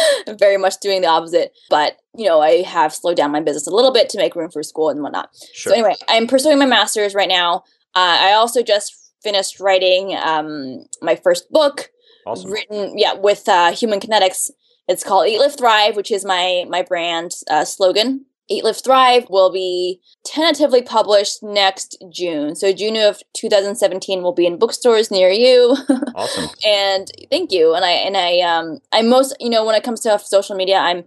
[0.38, 1.52] very much doing the opposite.
[1.68, 4.50] But, you know, I have slowed down my business a little bit to make room
[4.50, 5.30] for school and whatnot.
[5.52, 5.70] Sure.
[5.70, 7.64] So anyway, I'm pursuing my master's right now.
[7.94, 11.90] Uh, I also just finished writing um, my first book.
[12.26, 12.50] Awesome.
[12.50, 14.50] Written, yeah, with uh, Human Kinetics
[14.88, 18.26] it's called Eat Live Thrive, which is my my brand uh, slogan.
[18.50, 22.54] Eat Live Thrive will be tentatively published next June.
[22.54, 25.76] So June of 2017 will be in bookstores near you.
[26.14, 26.50] Awesome.
[26.64, 27.74] and thank you.
[27.74, 30.76] And I and I um I most you know when it comes to social media,
[30.76, 31.04] I'm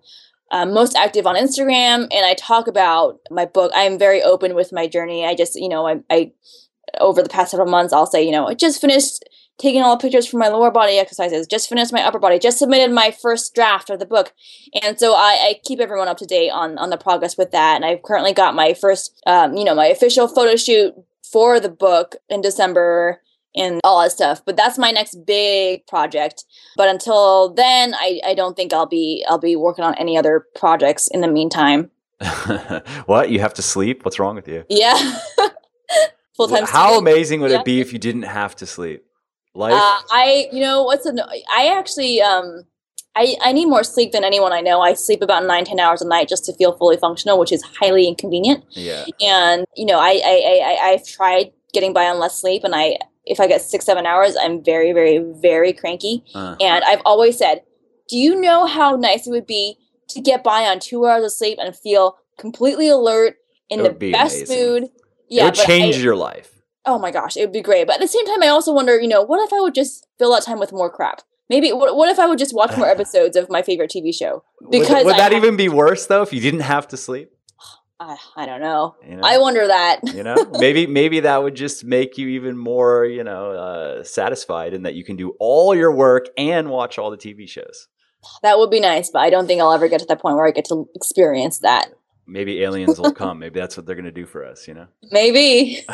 [0.52, 3.72] uh, most active on Instagram, and I talk about my book.
[3.76, 5.26] I'm very open with my journey.
[5.26, 6.32] I just you know I, I
[7.00, 9.24] over the past several months I'll say you know I just finished
[9.58, 12.60] taking all the pictures for my lower body exercises, just finished my upper body, just
[12.60, 14.34] submitted my first draft of the book.
[14.84, 17.76] And so I, I keep everyone up to date on, on the progress with that.
[17.76, 20.94] And I've currently got my first, um, you know, my official photo shoot
[21.32, 23.22] for the book in December
[23.56, 24.44] and all that stuff.
[24.46, 26.44] But that's my next big project.
[26.76, 30.46] But until then, I, I don't think I'll be I'll be working on any other
[30.56, 31.92] projects in the meantime.
[33.06, 33.30] what?
[33.30, 34.04] You have to sleep?
[34.04, 34.66] What's wrong with you?
[34.70, 35.20] Yeah.
[36.36, 36.66] Full time.
[36.66, 37.60] How amazing would yeah.
[37.60, 39.06] it be if you didn't have to sleep?
[39.56, 39.74] Life.
[39.74, 42.66] Uh, I, you know, what's an, I actually, um,
[43.16, 44.82] I, I need more sleep than anyone I know.
[44.82, 47.64] I sleep about nine, ten hours a night just to feel fully functional, which is
[47.80, 48.66] highly inconvenient.
[48.72, 49.06] Yeah.
[49.22, 52.98] And, you know, I, I, I, I've tried getting by on less sleep and I,
[53.26, 56.24] if I get six, seven hours, I'm very, very, very cranky.
[56.36, 56.58] Uh.
[56.60, 57.64] And I've always said,
[58.10, 59.78] do you know how nice it would be
[60.10, 63.38] to get by on two hours of sleep and feel completely alert
[63.70, 64.58] in the best amazing.
[64.58, 64.90] mood?
[65.30, 65.44] Yeah.
[65.44, 66.55] It would change I, your life
[66.86, 67.88] oh my gosh, it would be great.
[67.88, 70.08] But at the same time, I also wonder, you know, what if I would just
[70.18, 71.22] fill that time with more crap?
[71.50, 74.44] Maybe what, what if I would just watch more episodes of my favorite TV show?
[74.70, 77.32] Because would, would that even be worse though if you didn't have to sleep?
[78.00, 78.96] I, I don't know.
[79.08, 79.22] You know.
[79.24, 80.00] I wonder that.
[80.14, 84.74] you know, maybe maybe that would just make you even more, you know, uh, satisfied
[84.74, 87.88] in that you can do all your work and watch all the TV shows.
[88.42, 90.48] That would be nice, but I don't think I'll ever get to that point where
[90.48, 91.90] I get to experience that
[92.28, 93.40] maybe aliens will come.
[93.40, 94.88] Maybe that's what they're going to do for us, you know?
[95.12, 95.86] Maybe.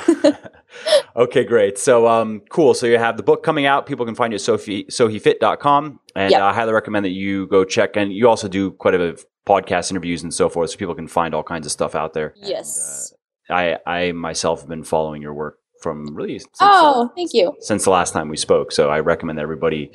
[1.16, 1.78] okay, great.
[1.78, 2.74] So, um, cool.
[2.74, 3.86] So you have the book coming out.
[3.86, 6.00] People can find you at Sohee, soheefit.com.
[6.16, 6.42] And yep.
[6.42, 7.96] I highly recommend that you go check.
[7.96, 10.72] And you also do quite a bit of podcast interviews and so forth.
[10.72, 12.34] So people can find all kinds of stuff out there.
[12.38, 13.14] Yes.
[13.50, 17.16] And, uh, I, I myself have been following your work from really since, oh, uh,
[17.16, 17.54] thank you.
[17.60, 18.72] Since the last time we spoke.
[18.72, 19.92] So I recommend that everybody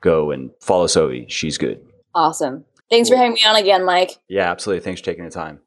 [0.00, 1.28] go and follow Sohee.
[1.28, 1.80] She's good.
[2.14, 2.64] Awesome.
[2.90, 3.16] Thanks cool.
[3.16, 4.18] for having me on again, Mike.
[4.28, 4.84] Yeah, absolutely.
[4.84, 5.60] Thanks for taking the time.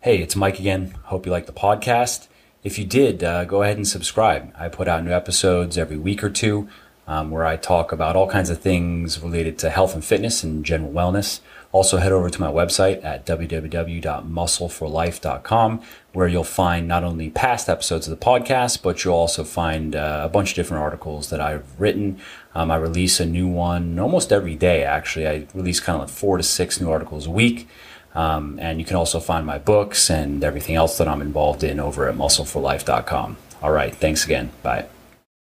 [0.00, 0.94] Hey, it's Mike again.
[1.04, 2.28] Hope you like the podcast.
[2.62, 4.52] If you did, uh, go ahead and subscribe.
[4.58, 6.68] I put out new episodes every week or two
[7.06, 10.64] um, where I talk about all kinds of things related to health and fitness and
[10.64, 11.40] general wellness.
[11.74, 18.06] Also, head over to my website at www.muscleforlife.com where you'll find not only past episodes
[18.06, 21.64] of the podcast, but you'll also find uh, a bunch of different articles that I've
[21.80, 22.20] written.
[22.54, 25.26] Um, I release a new one almost every day, actually.
[25.26, 27.68] I release kind of like four to six new articles a week.
[28.14, 31.80] Um, and you can also find my books and everything else that I'm involved in
[31.80, 33.36] over at muscleforlife.com.
[33.64, 33.92] All right.
[33.92, 34.52] Thanks again.
[34.62, 34.86] Bye.